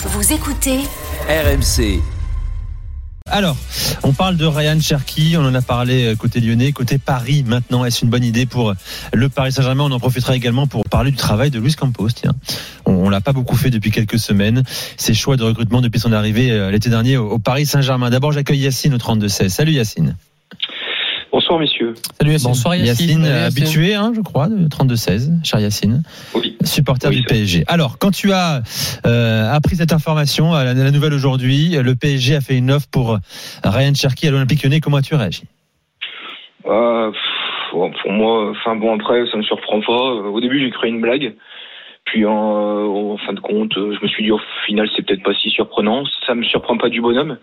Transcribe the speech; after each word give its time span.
Vous 0.00 0.32
écoutez 0.32 0.78
RMC. 1.28 2.00
Alors, 3.26 3.56
on 4.04 4.12
parle 4.12 4.36
de 4.36 4.46
Ryan 4.46 4.78
Cherky, 4.80 5.34
on 5.36 5.44
en 5.44 5.52
a 5.56 5.60
parlé 5.60 6.04
euh, 6.04 6.14
côté 6.14 6.38
lyonnais, 6.38 6.70
côté 6.70 6.98
Paris 6.98 7.42
maintenant. 7.44 7.84
Est-ce 7.84 8.04
une 8.04 8.10
bonne 8.10 8.22
idée 8.22 8.46
pour 8.46 8.74
le 9.12 9.28
Paris 9.28 9.50
Saint-Germain? 9.50 9.82
On 9.82 9.90
en 9.90 9.98
profitera 9.98 10.36
également 10.36 10.68
pour 10.68 10.84
parler 10.84 11.10
du 11.10 11.16
travail 11.16 11.50
de 11.50 11.58
Luis 11.58 11.74
Campos. 11.74 12.10
Tiens, 12.14 12.34
on, 12.86 12.92
on 12.92 13.08
l'a 13.08 13.20
pas 13.20 13.32
beaucoup 13.32 13.56
fait 13.56 13.70
depuis 13.70 13.90
quelques 13.90 14.20
semaines. 14.20 14.62
Ses 14.96 15.14
choix 15.14 15.36
de 15.36 15.42
recrutement 15.42 15.80
depuis 15.80 15.98
son 15.98 16.12
arrivée 16.12 16.52
euh, 16.52 16.70
l'été 16.70 16.90
dernier 16.90 17.16
au, 17.16 17.28
au 17.30 17.38
Paris 17.40 17.66
Saint-Germain. 17.66 18.08
D'abord, 18.08 18.30
j'accueille 18.30 18.60
Yacine 18.60 18.94
au 18.94 18.98
32-16. 18.98 19.48
Salut 19.48 19.72
Yacine. 19.72 20.14
Bonsoir 21.38 21.60
messieurs. 21.60 21.94
Salut 22.20 22.32
Yacine. 22.32 22.48
Bonsoir, 22.48 22.74
Yacine. 22.74 23.24
Euh, 23.24 23.28
Yacine. 23.44 23.62
habitué, 23.62 23.94
hein, 23.94 24.10
je 24.12 24.20
crois, 24.22 24.48
de 24.48 24.66
32-16, 24.66 25.30
cher 25.44 25.60
Yacine, 25.60 26.02
Oui. 26.34 26.56
supporter 26.64 27.10
Oui, 27.10 27.18
du. 27.18 27.22
PSG. 27.22 27.62
Alors, 27.68 27.96
quand 28.00 28.10
tu 28.10 28.32
as 28.32 28.60
euh, 29.06 29.48
appris 29.54 29.76
cette 29.76 29.92
information, 29.92 30.52
à 30.52 30.64
la, 30.64 30.74
la 30.74 30.90
nouvelle 30.90 31.12
aujourd'hui, 31.14 31.76
le 31.80 31.94
PSG 31.94 32.34
a 32.34 32.40
fait 32.40 32.58
une 32.58 32.72
offre 32.72 32.88
pour 32.90 33.18
Ryan 33.62 33.94
Cherky 33.94 34.26
à 34.26 34.32
l'Olympique 34.32 34.64
Lyonnais. 34.64 34.80
Comment 34.80 34.96
as-tu 34.96 35.14
réagi? 35.14 35.44
Euh, 36.66 37.12
pour 37.70 38.10
moi, 38.10 38.50
enfin 38.50 38.74
bon 38.74 38.96
après, 38.96 39.24
ça 39.30 39.36
me 39.36 39.42
surprend 39.44 39.80
pas. 39.80 39.92
Au 39.92 40.40
début, 40.40 40.58
j'ai 40.58 40.70
cru 40.70 40.88
à 40.88 40.90
une 40.90 41.00
blague. 41.00 41.36
Puis 42.06 42.26
en, 42.26 42.32
en 42.32 43.16
fin 43.18 43.32
de 43.32 43.38
compte, 43.40 43.74
je 43.76 44.02
me 44.02 44.08
suis 44.08 44.24
dit 44.24 44.32
au 44.32 44.40
final, 44.66 44.88
c'est 44.96 45.06
peut-être 45.06 45.22
pas 45.22 45.34
si 45.40 45.50
surprenant. 45.50 46.02
Ça 46.26 46.34
me 46.34 46.42
surprend 46.42 46.76
pas 46.78 46.88
du 46.88 47.00
bonhomme, 47.00 47.38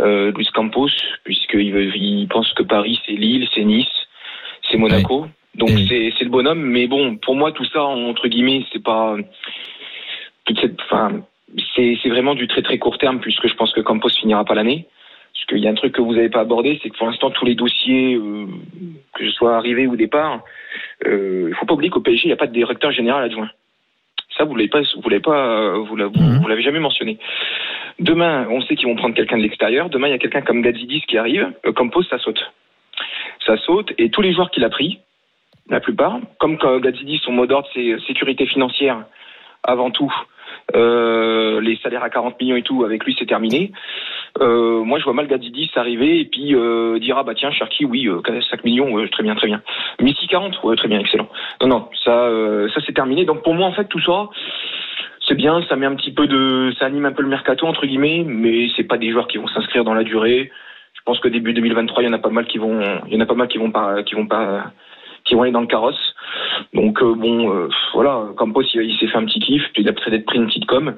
euh, 0.00 0.32
Luis 0.32 0.48
Campos, 0.54 0.88
puisqu'il 1.24 1.74
il 1.96 2.28
pense 2.28 2.52
que 2.54 2.62
Paris, 2.62 3.00
c'est 3.06 3.12
Lille, 3.12 3.46
c'est 3.54 3.64
Nice, 3.64 3.86
c'est 4.70 4.76
Monaco. 4.76 5.26
Donc 5.54 5.70
Et- 5.70 5.86
c'est 5.88 6.12
c'est 6.18 6.24
le 6.24 6.30
bonhomme. 6.30 6.62
Mais 6.62 6.86
bon, 6.86 7.16
pour 7.16 7.36
moi, 7.36 7.52
tout 7.52 7.64
ça 7.66 7.82
entre 7.84 8.26
guillemets, 8.28 8.64
c'est 8.72 8.82
pas 8.82 9.16
toute 10.44 10.58
cette. 10.60 10.80
Enfin, 10.82 11.22
c'est 11.76 11.96
c'est 12.02 12.08
vraiment 12.08 12.34
du 12.34 12.46
très 12.48 12.62
très 12.62 12.78
court 12.78 12.98
terme, 12.98 13.20
puisque 13.20 13.46
je 13.46 13.54
pense 13.54 13.72
que 13.72 13.80
Campos 13.80 14.08
finira 14.10 14.44
pas 14.44 14.54
l'année. 14.54 14.86
Parce 15.32 15.46
qu'il 15.46 15.58
y 15.58 15.66
a 15.68 15.70
un 15.70 15.74
truc 15.74 15.92
que 15.92 16.00
vous 16.00 16.14
n'avez 16.14 16.28
pas 16.30 16.40
abordé, 16.40 16.78
c'est 16.82 16.90
que 16.90 16.96
pour 16.96 17.06
l'instant, 17.08 17.30
tous 17.30 17.44
les 17.44 17.54
dossiers, 17.54 18.14
euh, 18.14 18.46
que 19.14 19.24
ce 19.24 19.30
soit 19.32 19.56
arrivé 19.56 19.86
ou 19.86 19.96
départ, 19.96 20.42
euh, 21.06 21.48
il 21.50 21.54
faut 21.56 21.66
pas 21.66 21.74
oublier 21.74 21.90
qu'au 21.90 22.00
PSG, 22.00 22.22
il 22.24 22.28
n'y 22.28 22.32
a 22.32 22.36
pas 22.36 22.46
de 22.46 22.52
directeur 22.52 22.92
général 22.92 23.24
adjoint. 23.24 23.50
Ça, 24.36 24.44
vous 24.44 24.54
l'avez 24.56 24.68
pas, 24.68 24.80
vous 24.80 25.08
l'avez 25.08 25.22
pas, 25.22 25.36
euh, 25.46 25.78
vous 25.78 25.96
l'avez, 25.96 26.18
Mhm. 26.18 26.40
vous 26.40 26.48
l'avez 26.48 26.62
jamais 26.62 26.78
mentionné. 26.80 27.18
Demain, 27.98 28.46
on 28.50 28.60
sait 28.62 28.74
qu'ils 28.74 28.88
vont 28.88 28.96
prendre 28.96 29.14
quelqu'un 29.14 29.38
de 29.38 29.42
l'extérieur. 29.42 29.88
Demain, 29.88 30.08
il 30.08 30.10
y 30.10 30.14
a 30.14 30.18
quelqu'un 30.18 30.42
comme 30.42 30.62
Gadzidis 30.62 31.02
qui 31.02 31.16
arrive. 31.16 31.52
Euh, 31.66 31.72
Campos, 31.72 32.02
ça 32.04 32.18
saute. 32.18 32.52
Ça 33.46 33.56
saute. 33.58 33.92
Et 33.98 34.10
tous 34.10 34.22
les 34.22 34.32
joueurs 34.32 34.50
qu'il 34.50 34.64
a 34.64 34.70
pris, 34.70 35.00
la 35.68 35.80
plupart, 35.80 36.18
comme 36.38 36.58
quand 36.58 36.78
Gadzidis, 36.78 37.20
son 37.24 37.32
mot 37.32 37.46
d'ordre, 37.46 37.68
c'est 37.72 37.96
sécurité 38.06 38.46
financière 38.46 39.04
avant 39.62 39.90
tout. 39.90 40.12
Euh, 40.74 41.60
les 41.60 41.76
salaires 41.76 42.02
à 42.02 42.10
40 42.10 42.40
millions 42.40 42.56
et 42.56 42.62
tout, 42.62 42.84
avec 42.84 43.04
lui, 43.04 43.14
c'est 43.18 43.26
terminé. 43.26 43.72
Euh, 44.40 44.82
moi, 44.82 44.98
je 44.98 45.04
vois 45.04 45.12
mal 45.12 45.26
Gadzidis 45.26 45.70
arriver 45.76 46.20
et 46.20 46.24
puis 46.24 46.54
euh, 46.54 46.98
dire 46.98 47.16
ah 47.18 47.22
bah 47.22 47.34
tiens, 47.36 47.52
Cherki, 47.52 47.84
oui, 47.84 48.08
euh, 48.08 48.20
5 48.50 48.64
millions, 48.64 49.06
très 49.08 49.22
bien, 49.22 49.34
très 49.34 49.46
bien. 49.46 49.62
Messi 50.00 50.26
40, 50.26 50.62
ouais, 50.64 50.76
très 50.76 50.88
bien, 50.88 50.98
excellent. 50.98 51.28
Non, 51.60 51.68
non, 51.68 51.88
ça, 52.04 52.24
euh, 52.26 52.68
ça 52.70 52.80
c'est 52.84 52.92
terminé. 52.92 53.24
Donc 53.24 53.42
pour 53.42 53.54
moi, 53.54 53.66
en 53.66 53.72
fait, 53.72 53.84
tout 53.84 54.00
ça, 54.00 54.28
c'est 55.26 55.34
bien, 55.34 55.62
ça 55.68 55.76
met 55.76 55.86
un 55.86 55.94
petit 55.94 56.12
peu 56.12 56.26
de, 56.26 56.72
ça 56.78 56.86
anime 56.86 57.06
un 57.06 57.12
peu 57.12 57.22
le 57.22 57.28
mercato 57.28 57.66
entre 57.66 57.86
guillemets, 57.86 58.24
mais 58.26 58.68
c'est 58.76 58.84
pas 58.84 58.98
des 58.98 59.10
joueurs 59.10 59.28
qui 59.28 59.38
vont 59.38 59.48
s'inscrire 59.48 59.84
dans 59.84 59.94
la 59.94 60.04
durée. 60.04 60.50
Je 60.94 61.00
pense 61.04 61.20
que 61.20 61.28
début 61.28 61.52
2023, 61.52 62.02
il 62.02 62.06
y 62.06 62.08
en 62.08 62.12
a 62.12 62.18
pas 62.18 62.30
mal 62.30 62.46
qui 62.46 62.58
vont, 62.58 62.80
il 63.06 63.14
y 63.14 63.16
en 63.16 63.20
a 63.20 63.26
pas 63.26 63.34
mal 63.34 63.48
qui 63.48 63.58
vont 63.58 63.70
pas, 63.70 64.02
qui 64.02 64.14
vont 64.14 64.26
pas, 64.26 64.72
qui 65.24 65.34
vont 65.34 65.42
aller 65.42 65.52
dans 65.52 65.60
le 65.60 65.66
carrosse. 65.66 66.14
Donc 66.72 67.02
euh, 67.02 67.14
bon, 67.14 67.52
euh, 67.54 67.68
voilà, 67.94 68.26
Campos, 68.36 68.62
il, 68.74 68.82
il 68.82 68.98
s'est 68.98 69.08
fait 69.08 69.18
un 69.18 69.24
petit 69.24 69.40
kiff, 69.40 69.62
puis 69.72 69.82
il 69.82 69.88
a 69.88 69.92
peut-être 69.92 70.26
pris 70.26 70.38
une 70.38 70.46
petite 70.46 70.66
com. 70.66 70.94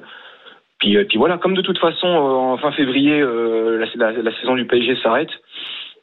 Puis, 0.79 0.95
euh, 0.95 1.05
puis 1.05 1.17
voilà, 1.17 1.37
comme 1.37 1.55
de 1.55 1.61
toute 1.61 1.79
façon, 1.79 2.07
euh, 2.07 2.53
en 2.53 2.57
fin 2.57 2.71
février, 2.71 3.19
euh, 3.19 3.83
la, 3.95 4.31
saison 4.39 4.55
du 4.55 4.65
PSG 4.65 4.95
s'arrête. 5.01 5.29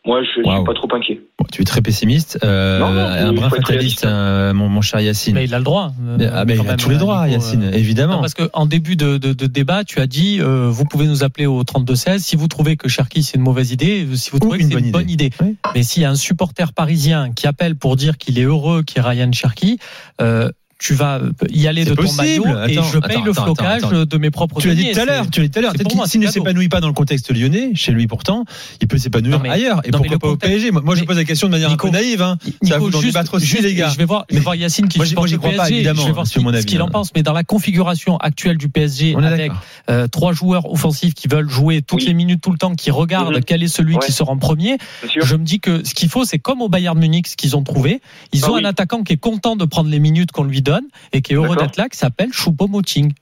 Moi, 0.07 0.21
je 0.23 0.41
ne 0.41 0.55
suis 0.55 0.65
pas 0.65 0.75
trop 0.75 0.89
inquiet. 0.95 1.21
Bon, 1.39 1.47
Tu 1.51 1.63
es 1.63 1.65
très 1.65 1.81
pessimiste, 1.81 2.39
euh, 2.45 2.79
Non, 2.79 2.91
non, 2.91 3.01
un 3.01 3.33
brin 3.33 3.49
fataliste, 3.49 3.69
réaliste. 3.71 4.05
euh, 4.05 4.53
mon, 4.53 4.69
mon 4.69 4.83
cher 4.83 5.01
Yacine. 5.01 5.35
Mais 5.35 5.45
il 5.45 5.55
a 5.55 5.59
le 5.59 5.65
droit. 5.65 5.93
euh, 6.07 6.31
ah, 6.31 6.45
mais 6.45 6.57
il 6.57 6.61
a 6.61 6.63
même, 6.65 6.77
tous 6.77 6.91
les 6.91 6.99
droits, 6.99 7.27
Yacine, 7.27 7.63
euh, 7.65 7.73
évidemment. 7.73 8.17
Non, 8.17 8.21
parce 8.21 8.35
qu'en 8.35 8.67
début 8.67 8.97
de, 8.97 9.17
de, 9.17 9.33
de 9.33 9.47
débat, 9.47 9.83
tu 9.85 10.01
as 10.01 10.07
dit, 10.07 10.41
euh, 10.41 10.69
vous 10.69 10.85
pouvez 10.85 11.07
nous 11.07 11.25
appeler 11.25 11.47
au 11.47 11.63
32-16 11.65 12.19
si 12.19 12.37
vous 12.37 12.49
trouvez 12.49 12.77
que 12.77 12.87
Cherki 12.89 13.23
c'est 13.23 13.37
une 13.39 13.43
mauvaise 13.43 13.73
idée, 13.73 14.07
si 14.15 14.29
vous 14.31 14.37
Ou 14.37 14.41
trouvez 14.41 14.59
que 14.59 14.63
une 14.65 14.69
c'est 14.69 14.75
bonne 14.75 14.85
une 14.85 14.93
bonne 14.93 15.11
idée. 15.11 15.31
Oui. 15.41 15.57
Mais 15.75 15.83
s'il 15.83 16.03
y 16.03 16.05
a 16.05 16.11
un 16.11 16.17
supporter 16.17 16.75
parisien 16.75 17.33
qui 17.33 17.47
appelle 17.47 17.75
pour 17.75 17.97
dire 17.97 18.19
qu'il 18.19 18.39
est 18.39 18.43
heureux 18.45 18.83
qu'il 18.83 18.99
y 19.03 19.07
ait 19.07 19.09
Ryan 19.09 19.33
Cherki, 19.33 19.79
euh, 20.21 20.51
tu 20.85 20.93
vas 20.93 21.19
y 21.51 21.67
aller 21.67 21.85
de 21.87 21.95
possible. 21.95 22.43
ton 22.43 22.53
maillot 22.53 22.69
et 22.69 22.77
Attends, 22.77 22.83
je 22.93 22.99
paye 22.99 23.11
attends, 23.17 23.25
le 23.25 23.31
attends, 23.31 23.45
flocage 23.45 23.85
attends. 23.85 24.05
de 24.05 24.19
mes 24.19 24.31
propres 24.31 24.61
Tu 24.61 24.69
l'as 24.69 24.75
dit 24.75 24.91
tout 24.93 25.01
à 25.01 25.05
l'heure, 25.07 25.31
tu 25.31 25.41
l'as 25.41 25.47
dit 25.47 25.51
tout 25.53 25.59
à 25.59 25.63
l'heure. 25.63 25.73
c'est 25.75 25.83
Peut-être 25.83 26.07
s'il 26.07 26.21
ne 26.21 26.27
s'épanouit 26.27 26.69
pas 26.69 26.81
dans 26.81 26.89
le 26.89 26.93
contexte 26.93 27.33
lyonnais, 27.35 27.71
chez 27.75 27.93
lui 27.93 28.07
pourtant, 28.07 28.45
il 28.83 28.87
peut 28.87 28.99
s'épanouir 28.99 29.41
ailleurs. 29.49 29.81
Et 29.85 29.91
pourquoi 29.91 30.11
le 30.13 30.19
pas 30.19 30.29
au 30.29 30.31
contexte- 30.33 30.53
PSG 30.57 30.71
Moi, 30.73 30.83
moi, 30.85 30.95
je 30.95 31.05
pose 31.05 31.17
la 31.17 31.25
question 31.25 31.47
de 31.49 31.53
manière 31.53 31.71
Nico- 31.71 31.89
un 31.89 31.91
peu 31.91 31.97
naïve. 31.97 32.21
Hein. 32.21 32.37
Ça 32.63 32.77
vous 32.79 32.91
débattre 32.91 33.33
aussi, 33.35 33.47
juste, 33.47 33.63
les 33.63 33.75
gars. 33.75 33.89
Je 33.89 33.97
vais 33.97 34.05
voir, 34.05 34.27
je 34.29 34.35
vais 34.35 34.41
voir 34.43 34.55
Yacine 34.57 34.89
qui 34.89 34.99
supporte 35.07 35.31
le 35.31 35.39
crois 35.39 35.51
pas, 35.53 35.57
PSG. 35.65 35.75
évidemment, 35.77 36.03
je 36.03 36.07
vais 36.07 36.13
voir 36.13 36.27
ce 36.27 36.39
mon 36.39 36.47
qu'il- 36.47 36.55
avis, 36.57 36.63
ce 36.63 36.67
qu'il 36.67 36.83
en 36.83 36.89
pense. 36.89 37.11
Mais 37.15 37.23
dans 37.23 37.33
la 37.33 37.45
configuration 37.45 38.19
actuelle 38.19 38.59
du 38.59 38.69
PSG, 38.69 39.15
avec 39.17 39.53
euh, 39.91 40.07
trois 40.09 40.33
joueurs 40.35 40.71
offensifs 40.71 41.15
qui 41.15 41.29
veulent 41.29 41.49
jouer 41.49 41.81
toutes 41.81 42.05
les 42.05 42.13
minutes, 42.15 42.43
tout 42.43 42.53
le 42.53 42.59
temps, 42.59 42.75
qui 42.75 42.91
regardent 42.91 43.37
Mhm. 43.37 43.45
quel 43.45 43.63
est 43.63 43.69
celui 43.69 43.97
qui 43.99 44.13
sort 44.13 44.29
en 44.29 44.37
premier, 44.37 44.77
je 45.23 45.35
me 45.37 45.45
dis 45.45 45.61
que 45.61 45.83
ce 45.83 45.95
qu'il 45.95 46.11
faut, 46.11 46.25
c'est 46.27 46.39
comme 46.39 46.61
au 46.61 46.69
Bayern 46.69 46.99
Munich, 46.99 47.27
ce 47.29 47.37
qu'ils 47.37 47.57
ont 47.57 47.63
trouvé. 47.63 48.01
Ils 48.35 48.45
Ah 48.45 48.51
ont 48.51 48.57
un 48.57 48.65
attaquant 48.65 49.03
qui 49.03 49.15
est 49.15 49.17
content 49.19 49.57
de 49.57 49.65
prendre 49.65 49.89
les 49.89 49.99
minutes 49.99 50.31
qu'on 50.33 50.45
lui 50.45 50.61
donne 50.61 50.74
et 51.13 51.23
qui 51.23 51.33
est 51.33 51.37
heureux 51.37 51.57
d'être 51.57 51.77
là, 51.77 51.89
qui 51.89 51.97
s'appelle 51.99 52.31
Choupo-Moting. 52.31 53.13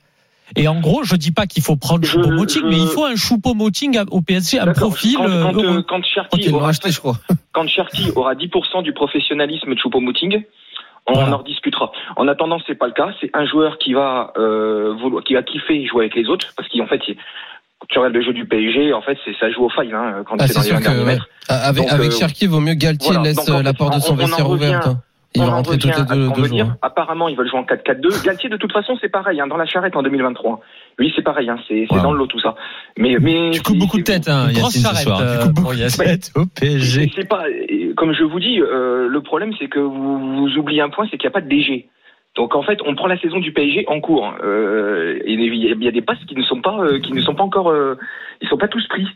Et 0.56 0.68
en 0.68 0.80
gros, 0.80 1.02
je 1.02 1.16
dis 1.16 1.30
pas 1.30 1.46
qu'il 1.46 1.62
faut 1.62 1.76
prendre 1.76 2.04
Choupo-Moting, 2.06 2.62
je- 2.62 2.66
mais 2.66 2.76
il 2.78 2.86
faut 2.88 3.04
un 3.06 3.14
Choupo-Moting 3.14 3.96
à- 3.98 4.04
au 4.10 4.20
PSG, 4.20 4.58
un 4.58 4.72
profil 4.72 5.16
Quand, 5.16 5.24
euh, 5.28 5.42
quand, 5.44 5.58
euh, 5.64 5.82
quand 5.88 6.04
Cherki 6.04 6.50
aura, 6.50 6.72
je 6.72 6.98
crois. 6.98 7.16
quand 7.52 7.66
Cherki 7.68 8.10
aura 8.16 8.34
10% 8.34 8.82
du 8.82 8.92
professionnalisme 8.92 9.74
de 9.74 9.78
Choupo-Moting, 9.78 10.42
on 11.06 11.14
Voilà. 11.14 11.34
en 11.34 11.38
rediscutera. 11.38 11.90
En 12.16 12.28
attendant, 12.28 12.58
c'est 12.66 12.74
pas 12.74 12.86
le 12.86 12.92
cas. 12.92 13.08
C'est 13.20 13.30
un 13.34 13.46
joueur 13.46 13.78
qui 13.78 13.92
va 13.94 14.32
euh, 14.36 14.94
vouloir, 15.00 15.24
qui 15.24 15.34
va 15.34 15.42
kiffer 15.42 15.86
jouer 15.86 16.04
avec 16.04 16.14
les 16.16 16.28
autres, 16.28 16.46
parce 16.56 16.68
qu'en 16.68 16.86
fait, 16.86 17.00
il- 17.08 17.16
tu 17.88 17.98
regardes 17.98 18.14
le 18.14 18.22
jeu 18.22 18.32
du 18.32 18.44
PSG, 18.46 18.92
en 18.92 19.00
fait, 19.02 19.18
c'est 19.24 19.34
ça 19.40 19.50
joue 19.50 19.64
au 19.64 19.70
five 19.70 19.92
hein, 19.94 20.22
quand 20.28 20.36
Ah, 20.38 20.46
c'est 20.46 20.54
dans 20.54 20.60
les 20.60 20.66
sûr 20.66 20.76
20 20.76 20.80
derniers 20.82 20.96
que 21.00 21.04
ouais. 21.06 21.12
mètres. 21.14 21.28
avec, 21.48 21.82
Donc, 21.82 21.92
avec 21.92 22.12
euh, 22.12 22.16
Cherki, 22.18 22.46
vaut 22.46 22.60
mieux 22.60 22.74
Galtier 22.74 23.08
voilà. 23.10 23.22
laisse 23.24 23.36
Donc, 23.36 23.48
en 23.48 23.58
euh, 23.58 23.62
la 23.62 23.70
fait, 23.72 23.78
porte 23.78 23.92
de 23.94 23.98
on- 23.98 24.00
son 24.00 24.12
on 24.12 24.16
vestiaire 24.16 24.46
revient- 24.46 24.64
ouverte. 24.66 24.88
Il 25.34 25.40
On 25.42 25.46
va 25.46 25.52
en 25.52 25.62
revient 25.62 25.90
à 25.90 26.04
deux, 26.14 26.48
dire. 26.48 26.66
hein. 26.66 26.76
Apparemment, 26.82 27.28
ils 27.28 27.36
veulent 27.36 27.48
jouer 27.48 27.58
en 27.60 27.64
4-4-2. 27.64 28.22
Galtier, 28.24 28.50
de 28.50 28.56
toute 28.58 28.72
façon, 28.72 28.98
c'est 29.00 29.08
pareil. 29.08 29.40
Hein, 29.40 29.46
dans 29.46 29.56
la 29.56 29.64
charrette 29.64 29.96
en 29.96 30.02
2023. 30.02 30.60
Lui, 30.98 31.10
c'est 31.16 31.22
pareil. 31.22 31.48
Hein, 31.48 31.56
c'est 31.68 31.86
Wow. 31.90 32.02
dans 32.02 32.12
le 32.12 32.18
lot 32.18 32.26
tout 32.26 32.40
ça. 32.40 32.54
Mais, 32.98 33.16
mais 33.18 33.50
Tu 33.52 33.62
coupes 33.62 33.78
beaucoup 33.78 33.96
de 33.98 34.02
tête, 34.02 34.28
hein, 34.28 34.48
Yacine, 34.50 34.82
ce 34.82 34.86
charrette, 34.88 35.02
soir. 35.04 35.20
euh, 35.20 35.38
Tu 35.38 35.46
coupes 35.46 35.54
beaucoup 35.54 35.74
de 35.74 36.04
tête 36.04 36.32
au 36.36 36.44
PSG. 36.44 37.10
C'est 37.16 37.28
pas, 37.28 37.44
comme 37.96 38.12
je 38.12 38.24
vous 38.24 38.40
dis, 38.40 38.60
euh, 38.60 39.08
le 39.08 39.20
problème 39.22 39.52
c'est 39.58 39.68
que 39.68 39.78
vous, 39.78 40.18
vous 40.36 40.58
oubliez 40.58 40.82
un 40.82 40.90
point, 40.90 41.06
c'est 41.10 41.16
qu'il 41.16 41.26
n'y 41.28 41.32
a 41.32 41.38
pas 41.38 41.40
de 41.40 41.48
DG. 41.48 41.88
Donc 42.36 42.54
en 42.54 42.62
fait, 42.62 42.78
on 42.86 42.94
prend 42.94 43.06
la 43.06 43.18
saison 43.18 43.40
du 43.40 43.52
PSG 43.52 43.84
en 43.88 44.00
cours. 44.00 44.34
Euh, 44.44 45.18
et 45.24 45.32
il 45.32 45.40
y 45.56 45.68
a- 45.70 45.74
il 45.74 45.82
y 45.84 45.88
a 45.88 45.92
des 45.92 46.02
passes 46.02 46.22
qui 46.28 46.34
ne 46.34 46.42
sont 46.42 46.60
pas, 46.60 46.78
euh, 46.80 46.98
qui 46.98 47.12
ne 47.14 47.20
sont 47.22 47.34
pas 47.34 47.42
encore, 47.44 47.70
euh, 47.70 47.96
ils 48.42 48.48
sont 48.48 48.58
pas 48.58 48.68
tous 48.68 48.86
pris. 48.88 49.06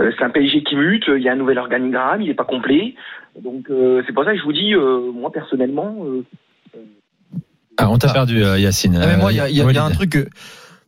Euh, 0.00 0.10
c'est 0.18 0.24
un 0.24 0.30
PSG 0.30 0.62
qui 0.64 0.74
mute. 0.76 1.04
Il 1.08 1.22
y 1.22 1.28
a 1.28 1.32
un 1.32 1.36
nouvel 1.36 1.58
organigramme, 1.58 2.20
il 2.22 2.28
n'est 2.28 2.34
pas 2.34 2.44
complet. 2.44 2.94
Donc 3.42 3.68
euh, 3.70 4.02
c'est 4.06 4.12
pour 4.12 4.24
ça 4.24 4.32
que 4.32 4.38
je 4.38 4.44
vous 4.44 4.52
dis, 4.52 4.74
euh, 4.74 5.10
moi 5.12 5.30
personnellement, 5.32 5.96
euh, 6.04 6.24
Ah, 7.76 7.90
on 7.90 7.98
t'a 7.98 8.12
perdu, 8.12 8.42
euh, 8.44 8.58
Yacine. 8.58 8.96
Ah, 9.02 9.06
mais 9.06 9.16
moi, 9.16 9.32
il 9.32 9.36
y 9.36 9.40
a, 9.40 9.48
il 9.48 9.56
y 9.56 9.60
a- 9.60 9.64
y 9.72 9.78
a 9.78 9.84
un 9.84 9.90
truc 9.90 10.10
que, 10.10 10.18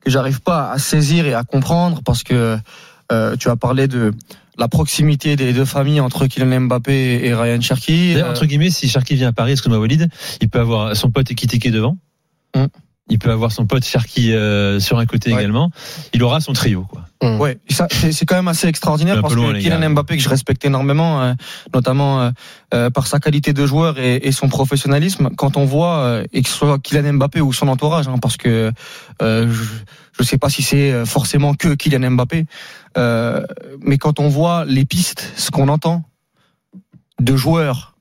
que 0.00 0.10
j'arrive 0.10 0.40
pas 0.40 0.70
à 0.70 0.78
saisir 0.78 1.26
et 1.26 1.34
à 1.34 1.42
comprendre 1.42 2.00
parce 2.04 2.22
que 2.22 2.56
euh, 3.12 3.36
tu 3.36 3.48
as 3.48 3.56
parlé 3.56 3.88
de 3.88 4.12
la 4.58 4.68
proximité 4.68 5.34
des 5.36 5.52
deux 5.52 5.64
familles 5.64 6.00
entre 6.00 6.26
Kylian 6.26 6.60
Mbappé 6.62 7.26
et 7.26 7.34
Ryan 7.34 7.60
Cherki. 7.60 8.14
Entre 8.30 8.46
guillemets, 8.46 8.70
si 8.70 8.88
Cherki 8.88 9.14
vient 9.16 9.28
à 9.28 9.32
Paris, 9.32 9.52
excuse-moi 9.52 9.78
Walid, 9.80 10.08
il 10.40 10.48
peut 10.48 10.60
avoir 10.60 10.94
son 10.96 11.10
pote 11.10 11.30
Ekitike 11.30 11.70
devant. 11.70 11.96
Hum. 12.54 12.68
Il 13.08 13.18
peut 13.20 13.30
avoir 13.30 13.52
son 13.52 13.66
pote 13.66 13.84
Cherki 13.84 14.32
euh, 14.32 14.80
sur 14.80 14.98
un 14.98 15.06
côté 15.06 15.32
Ouais. 15.32 15.38
également. 15.40 15.70
Il 16.12 16.22
aura 16.24 16.40
son 16.40 16.52
trio, 16.52 16.84
quoi. 16.90 17.02
Ouais, 17.22 17.58
ça, 17.70 17.86
c'est 17.90 18.26
quand 18.26 18.34
même 18.36 18.48
assez 18.48 18.66
extraordinaire 18.68 19.22
parce 19.22 19.34
loin, 19.34 19.52
que 19.52 19.58
Kylian. 19.58 19.90
Mbappé 19.90 20.16
que 20.16 20.22
je 20.22 20.28
respecte 20.28 20.64
énormément, 20.64 21.22
euh, 21.22 21.32
notamment 21.72 22.20
euh, 22.20 22.30
euh, 22.74 22.90
par 22.90 23.06
sa 23.06 23.18
qualité 23.20 23.52
de 23.52 23.64
joueur 23.64 23.98
et, 23.98 24.16
et 24.26 24.32
son 24.32 24.48
professionnalisme, 24.48 25.30
quand 25.36 25.56
on 25.56 25.64
voit 25.64 25.98
euh, 26.00 26.24
et 26.32 26.42
que 26.42 26.48
ce 26.48 26.54
soit 26.56 26.78
Kylian 26.78 27.14
Mbappé 27.14 27.40
ou 27.40 27.52
son 27.52 27.68
entourage, 27.68 28.06
hein, 28.08 28.18
parce 28.20 28.36
que 28.36 28.70
euh, 29.22 29.52
je 29.52 29.64
je 30.18 30.22
sais 30.24 30.38
pas 30.38 30.48
si 30.48 30.62
c'est 30.62 31.04
forcément 31.04 31.54
que 31.54 31.74
Kylian 31.74 32.10
Mbappé, 32.12 32.46
euh, 32.98 33.42
mais 33.80 33.98
quand 33.98 34.18
on 34.20 34.28
voit 34.28 34.64
les 34.64 34.84
pistes, 34.84 35.30
ce 35.36 35.50
qu'on 35.50 35.68
entend 35.68 36.04
de 37.20 37.36
joueurs 37.36 37.95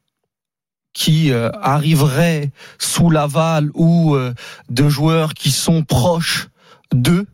qui 0.95 1.31
euh, 1.31 1.51
arriveraient 1.61 2.51
sous 2.79 3.11
l'aval 3.11 3.69
ou 3.75 4.15
euh, 4.15 4.33
de 4.69 4.87
joueurs 4.89 5.35
qui 5.35 5.51
sont 5.51 5.83
proches 5.83 6.47
d'eux, 6.91 7.27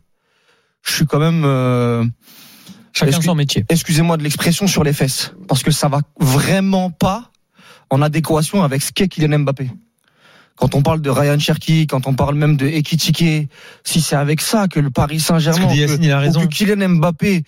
je 0.82 0.92
suis 0.92 1.06
quand 1.06 1.20
même 1.20 1.44
euh, 1.46 2.04
Chacun 2.92 3.20
son 3.22 3.36
métier. 3.36 3.64
excusez-moi 3.68 4.16
de 4.16 4.24
l'expression 4.24 4.66
sur 4.66 4.82
les 4.82 4.92
fesses 4.92 5.32
parce 5.46 5.62
que 5.62 5.70
ça 5.70 5.88
va 5.88 6.00
vraiment 6.18 6.90
pas 6.90 7.30
en 7.88 8.02
adéquation 8.02 8.64
avec 8.64 8.82
ce 8.82 8.90
qu'est 8.90 9.06
Kylian 9.06 9.38
Mbappé. 9.38 9.70
quand 10.56 10.74
on 10.74 10.82
parle 10.82 11.00
de 11.00 11.08
Ryan 11.08 11.38
Cherky, 11.38 11.86
quand 11.86 12.08
on 12.08 12.14
parle 12.14 12.34
même 12.34 12.56
de 12.56 12.66
Ekitike, 12.66 13.48
si 13.84 14.00
c'est 14.00 14.16
avec 14.16 14.40
ça 14.40 14.66
que 14.66 14.80
le 14.80 14.90
Paris 14.90 15.20
Saint-Germain, 15.20 15.68
que 15.68 16.14
ou 16.14 16.18
raison. 16.18 16.40
que 16.40 16.46
Kylian 16.46 16.88
Mbappé 16.96 17.44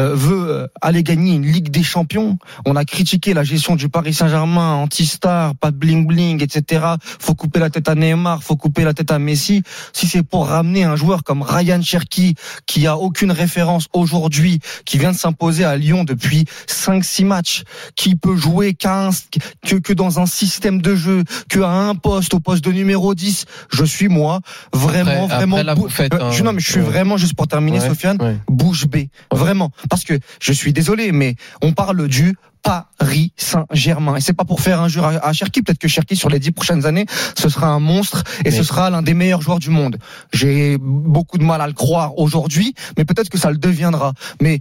veut 0.00 0.50
euh, 0.50 0.66
aller 0.82 1.02
gagner 1.02 1.34
une 1.34 1.46
Ligue 1.46 1.70
des 1.70 1.82
Champions, 1.82 2.38
on 2.66 2.76
a 2.76 2.84
critiqué 2.84 3.34
la 3.34 3.44
gestion 3.44 3.76
du 3.76 3.88
Paris 3.88 4.12
Saint-Germain, 4.14 4.74
anti-star, 4.74 5.54
pas 5.56 5.70
de 5.70 5.76
bling 5.76 6.06
bling, 6.06 6.42
etc. 6.42 6.84
Faut 7.18 7.34
couper 7.34 7.60
la 7.60 7.70
tête 7.70 7.88
à 7.88 7.94
Neymar, 7.94 8.42
faut 8.42 8.56
couper 8.56 8.84
la 8.84 8.94
tête 8.94 9.10
à 9.10 9.18
Messi. 9.18 9.62
Si 9.92 10.06
c'est 10.06 10.22
pour 10.22 10.48
ramener 10.48 10.84
un 10.84 10.96
joueur 10.96 11.22
comme 11.24 11.42
Ryan 11.42 11.80
Cherky, 11.82 12.34
qui 12.66 12.86
a 12.86 12.96
aucune 12.96 13.32
référence 13.32 13.86
aujourd'hui, 13.92 14.60
qui 14.84 14.98
vient 14.98 15.12
de 15.12 15.16
s'imposer 15.16 15.64
à 15.64 15.76
Lyon 15.76 16.04
depuis 16.04 16.44
5-6 16.68 17.24
matchs, 17.24 17.62
qui 17.94 18.16
peut 18.16 18.36
jouer 18.36 18.74
15, 18.74 19.26
que, 19.66 19.76
que 19.76 19.92
dans 19.92 20.20
un 20.20 20.26
système 20.26 20.82
de 20.82 20.94
jeu, 20.94 21.24
que 21.48 21.60
à 21.60 21.70
un 21.70 21.94
poste, 21.94 22.34
au 22.34 22.40
poste 22.40 22.64
de 22.64 22.72
numéro 22.72 23.14
10, 23.14 23.44
je 23.72 23.84
suis 23.84 24.08
moi 24.08 24.40
vraiment, 24.72 25.24
Après- 25.24 25.36
vraiment. 25.36 25.56
après, 25.56 25.64
là, 25.64 25.74
bou- 25.74 25.82
vous 25.82 25.88
faites 25.88 26.12
euh, 26.14 26.28
un- 26.28 26.30
je, 26.32 26.42
non, 26.42 26.52
mais 26.52 26.60
je 26.60 26.70
suis 26.70 26.80
ouais. 26.80 26.86
vraiment 26.86 27.16
juste 27.16 27.34
pour 27.34 27.46
terminer, 27.48 27.78
Ouais, 27.80 27.88
Sofiane, 27.88 28.20
ouais. 28.20 28.36
bouche 28.48 28.86
bée, 28.86 29.10
vraiment, 29.32 29.70
parce 29.88 30.04
que 30.04 30.18
je 30.40 30.52
suis 30.52 30.72
désolé, 30.72 31.12
mais 31.12 31.36
on 31.62 31.72
parle 31.72 32.08
du 32.08 32.36
Paris 32.62 33.32
Saint-Germain. 33.36 34.16
Et 34.16 34.20
c'est 34.20 34.32
pas 34.32 34.44
pour 34.44 34.60
faire 34.60 34.80
un 34.80 34.88
jeu 34.88 35.00
à, 35.02 35.24
à 35.24 35.32
Cherki. 35.32 35.62
Peut-être 35.62 35.78
que 35.78 35.86
Cherki, 35.88 36.16
sur 36.16 36.28
les 36.28 36.40
dix 36.40 36.50
prochaines 36.50 36.84
années, 36.84 37.06
ce 37.38 37.48
sera 37.48 37.68
un 37.68 37.78
monstre 37.78 38.24
et 38.40 38.44
Mais- 38.44 38.50
ce 38.50 38.64
sera 38.64 38.90
l'un 38.90 39.02
des 39.02 39.14
meilleurs 39.14 39.40
joueurs 39.40 39.60
du 39.60 39.70
monde. 39.70 39.98
J'ai 40.32 40.76
beaucoup 40.78 41.38
de 41.38 41.44
mal 41.44 41.60
à 41.60 41.66
le 41.68 41.74
croire 41.74 42.18
aujourd'hui, 42.18 42.74
mais 42.98 43.04
peut-être 43.04 43.28
que 43.28 43.38
ça 43.38 43.50
le 43.50 43.56
deviendra. 43.58 44.14
Mais 44.40 44.60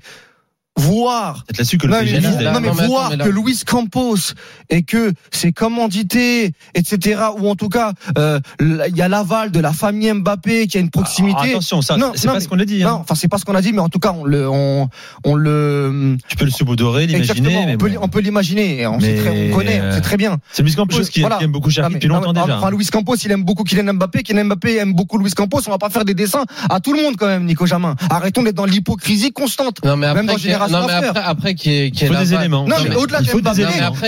voir 0.78 1.44
là-dessus 1.52 1.78
que 1.78 1.88
le 1.88 1.94
non, 1.94 2.00
mais, 2.04 2.20
là, 2.20 2.52
non, 2.52 2.60
non, 2.60 2.72
attends, 2.74 2.88
voir 2.88 3.10
mais 3.10 3.16
là- 3.18 3.26
que 3.26 3.30
Luis 3.30 3.62
Campos 3.66 4.34
et 4.70 4.84
que 4.84 5.14
ses 5.32 5.54
commandités, 5.54 6.52
etc., 6.74 7.22
ou 7.40 7.48
en 7.50 7.56
tout 7.56 7.70
cas, 7.70 7.94
euh, 8.18 8.40
il 8.60 8.96
y 8.96 9.02
a 9.02 9.08
l'aval 9.08 9.52
de 9.52 9.60
la 9.60 9.72
famille 9.72 10.12
Mbappé 10.12 10.68
qui 10.68 10.78
a 10.78 10.82
une 10.82 10.90
proximité. 10.90 11.38
Ah, 11.42 11.48
attention, 11.50 11.82
ça, 11.82 11.96
Non, 11.98 12.12
c'est 12.16 12.28
non, 12.28 12.34
pas 12.34 12.40
mais- 12.40 12.44
ce 12.44 12.50
qu'on 12.50 12.60
a 12.60 12.66
dit. 12.66 12.80
non, 12.84 12.90
hein. 12.90 12.98
enfin 13.02 13.16
c'est 13.16 13.28
pas 13.30 13.38
ce 13.38 13.46
qu'on 13.46 13.56
a 13.56 13.62
dit, 13.62 13.72
mais 13.72 13.80
en 13.80 13.90
tout 13.90 14.00
cas 14.00 14.12
on 14.12 14.26
le, 14.26 14.50
on, 14.50 14.90
on 15.24 15.36
le, 15.36 16.18
Tu 16.28 16.36
peux 16.36 16.46
le 16.46 16.52
subodorer, 16.52 17.08
l'imaginer. 17.08 17.58
on 17.70 17.78
peut, 17.78 17.90
bon. 17.90 18.00
on 18.02 18.08
peut 18.10 18.20
l'imaginer, 18.20 18.86
on, 18.88 19.00
sait 19.00 19.14
Mais, 19.14 19.22
très- 19.22 19.52
on 19.52 19.56
connaît, 19.56 19.80
euh, 19.80 19.96
sait 19.96 20.02
très 20.02 20.18
bien. 20.18 20.38
C'est 20.52 20.64
Luis 20.64 20.76
Campos 20.76 21.04
Je- 21.04 21.10
qui, 21.10 21.22
voilà. 21.22 21.38
qui 21.38 21.46
aime 21.46 21.52
beaucoup 21.52 21.70
Non, 21.70 21.90
depuis 21.90 22.08
longtemps 22.10 22.34
non, 22.34 22.44
déjà. 22.44 22.58
Enfin, 22.58 22.70
Luis 22.72 22.86
Campos, 22.88 23.16
il 23.16 23.32
aime 23.32 23.44
beaucoup 23.44 23.64
Kylian 23.64 23.94
Mbappé. 23.94 24.24
Kylian 24.24 24.46
Mbappé 24.46 24.76
aime 24.78 24.94
beaucoup 24.94 25.18
Luis 25.18 25.32
Campos. 25.32 25.62
On 25.68 25.72
va 25.72 25.78
pas 25.78 25.90
faire 25.90 26.04
des 26.06 26.14
dessins 26.14 26.44
à 26.70 26.80
tout 26.80 26.94
le 26.94 27.02
monde 27.02 27.16
quand 27.18 27.28
même, 27.28 27.46
Nico 27.46 27.66
Jamin. 27.66 27.96
Arrêtons 28.10 28.44
d'être 28.44 28.56
dans 28.56 28.66
l'hypocrisie 28.66 29.32
constante. 29.32 29.84
Non 29.84 29.96
mais 29.96 30.08
Même 30.08 30.18
après, 30.18 30.26
dans 30.34 30.38
Génération 30.68 30.80
non, 30.80 30.88
mais 30.88 30.94
After. 30.94 31.10
après, 31.10 31.30
après 31.30 31.56
qui 31.56 31.72
est, 31.72 31.92
qui 31.92 32.06
Il 32.06 32.12
est 32.12 32.14
faut 32.14 32.20
des 32.20 32.34
éléments. 32.34 32.66
Non, 32.66 32.76
mais, 32.88 32.96
au-delà 32.96 33.22
de 33.22 33.28
que 33.28 33.38
le 33.38 33.42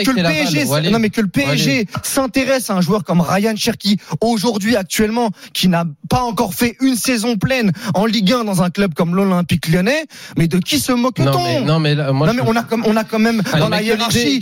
qu'il 0.04 0.18
y 0.18 0.19
ait 0.19 0.24
PSG, 0.24 0.92
non 0.92 1.00
mais 1.00 1.09
que 1.09 1.21
le 1.21 1.27
PSG 1.27 1.88
s'intéresse 2.04 2.69
à 2.69 2.75
un 2.75 2.81
joueur 2.81 3.04
comme 3.04 3.21
Ryan 3.21 3.56
Cherky 3.56 3.98
aujourd'hui 4.21 4.75
actuellement 4.75 5.31
qui 5.54 5.68
n'a 5.68 5.86
pas 6.09 6.21
encore 6.21 6.54
fait 6.54 6.75
une 6.81 6.95
saison 6.95 7.38
pleine 7.38 7.71
en 7.94 8.06
Ligue 8.06 8.31
1 8.31 8.44
dans 8.44 8.63
un 8.63 8.69
club 8.69 8.94
comme 8.94 9.15
l'Olympique 9.15 9.68
Lyonnais. 9.68 10.06
Mais 10.38 10.48
de 10.48 10.57
qui 10.57 10.80
se 10.80 10.92
moque-t-on 10.92 11.25
Non 11.25 11.44
mais, 11.44 11.62
non 11.62 11.80
mais 11.80 11.95
là, 11.95 12.12
moi 12.12 12.27
non 12.27 12.33
mais 12.33 12.42
on 12.45 12.56
a 12.56 12.63
comme 12.63 12.83
on 12.86 12.95
a 12.95 13.04
quand 13.04 13.19
même 13.19 13.42
dans 13.57 13.69
la 13.69 13.81
hiérarchie 13.81 14.39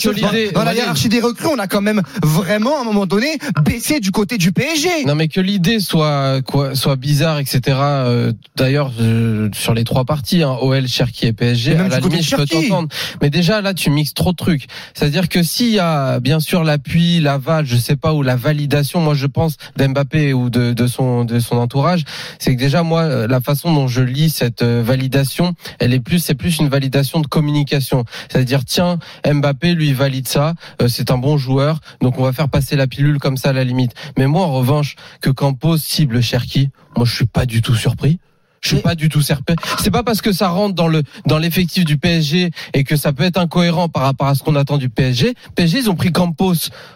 dans, 0.53 0.63
la 0.63 0.73
hiérarchie 0.73 1.09
des 1.09 1.19
recrues 1.19 1.47
on 1.47 1.59
a 1.59 1.67
quand 1.67 1.81
même 1.81 2.01
vraiment 2.23 2.77
à 2.77 2.81
un 2.81 2.83
moment 2.83 3.05
donné 3.05 3.37
baissé 3.63 3.99
du 3.99 4.11
côté 4.11 4.37
du 4.37 4.51
PSG. 4.51 5.05
Non 5.05 5.15
mais 5.15 5.27
que 5.27 5.41
l'idée 5.41 5.79
soit 5.79 6.41
quoi, 6.41 6.75
soit 6.75 6.95
bizarre, 6.95 7.39
etc. 7.39 7.61
euh, 7.67 8.31
D'ailleurs 8.55 8.91
euh, 8.99 9.49
sur 9.53 9.73
les 9.73 9.83
trois 9.83 10.05
parties, 10.05 10.43
hein, 10.43 10.55
OL, 10.61 10.87
Cherki 10.87 11.27
et 11.27 11.33
PSG, 11.33 11.75
à 11.75 11.87
la 11.87 11.99
je 12.09 12.35
peux 12.35 12.45
t'entendre. 12.45 12.89
Mais 13.21 13.29
déjà 13.29 13.61
là 13.61 13.73
tu 13.73 13.89
mixes 13.89 14.13
trop 14.13 14.31
de 14.31 14.37
trucs. 14.37 14.67
C'est-à-dire 14.93 15.29
que 15.29 15.43
s'il 15.43 15.71
y 15.71 15.79
a 15.79 16.19
bien 16.19 16.39
sûr 16.39 16.63
l'appui, 16.63 17.19
l'aval, 17.19 17.65
je 17.65 17.75
sais 17.75 17.95
pas 17.95 18.13
ou 18.13 18.21
la 18.21 18.35
validation, 18.35 18.99
moi 19.01 19.13
je 19.13 19.27
pense 19.27 19.57
d'Mbappé 19.77 20.33
ou 20.33 20.49
de, 20.49 20.73
de 20.73 20.87
son 20.87 21.25
de 21.25 21.39
son 21.39 21.57
entourage, 21.57 22.03
c'est 22.39 22.55
que 22.55 22.59
déjà 22.59 22.83
moi 22.83 23.01
euh, 23.01 23.27
la 23.27 23.41
façon 23.41 23.73
dont 23.73 23.87
je 23.87 24.01
lis 24.01 24.29
cette 24.29 24.61
euh, 24.61 24.83
validation, 24.85 25.55
elle 25.79 25.93
est 25.93 25.99
plus 25.99 26.19
c'est 26.19 26.35
plus 26.35 26.59
une 26.59 26.69
validation 26.69 27.19
de 27.19 27.27
communication. 27.27 28.05
C'est-à-dire 28.29 28.65
tiens 28.65 28.99
Mbappé 29.25 29.73
lui 29.73 29.93
valide 29.93 30.27
ça, 30.27 30.53
euh, 30.81 30.87
c'est 30.87 31.11
un 31.11 31.17
bon 31.17 31.37
joueur, 31.37 31.79
donc 32.01 32.19
on 32.19 32.23
va 32.23 32.33
faire 32.33 32.49
passer 32.49 32.75
la 32.75 32.87
pilule 32.87 33.19
comme 33.19 33.37
ça 33.37 33.49
à 33.49 33.53
la 33.53 33.63
limite. 33.63 33.93
Mais 34.17 34.27
moi, 34.27 34.43
en 34.43 34.53
revanche, 34.53 34.95
que 35.21 35.29
Campos 35.29 35.77
cible 35.77 36.21
Cherki, 36.21 36.69
moi, 36.95 37.05
je 37.05 37.15
suis 37.15 37.25
pas 37.25 37.45
du 37.45 37.61
tout 37.61 37.75
surpris. 37.75 38.19
Je 38.65 38.75
suis 38.75 38.81
pas 38.81 38.95
du 38.95 39.09
tout 39.09 39.21
surpris. 39.21 39.55
C'est 39.81 39.91
pas 39.91 40.01
parce 40.03 40.21
que 40.21 40.31
ça 40.31 40.49
rentre 40.49 40.73
dans 40.75 40.87
le 40.87 41.03
dans 41.27 41.37
l'effectif 41.37 41.85
du 41.85 41.97
PSG 41.97 42.49
et 42.73 42.83
que 42.83 42.95
ça 42.95 43.13
peut 43.13 43.23
être 43.23 43.37
incohérent 43.37 43.89
par 43.89 44.03
rapport 44.03 44.27
à 44.27 44.33
ce 44.35 44.41
qu'on 44.43 44.55
attend 44.55 44.77
du 44.77 44.89
PSG. 44.89 45.35
PSG, 45.55 45.79
ils 45.79 45.89
ont 45.89 45.95
pris 45.95 46.11
Campos. 46.11 46.53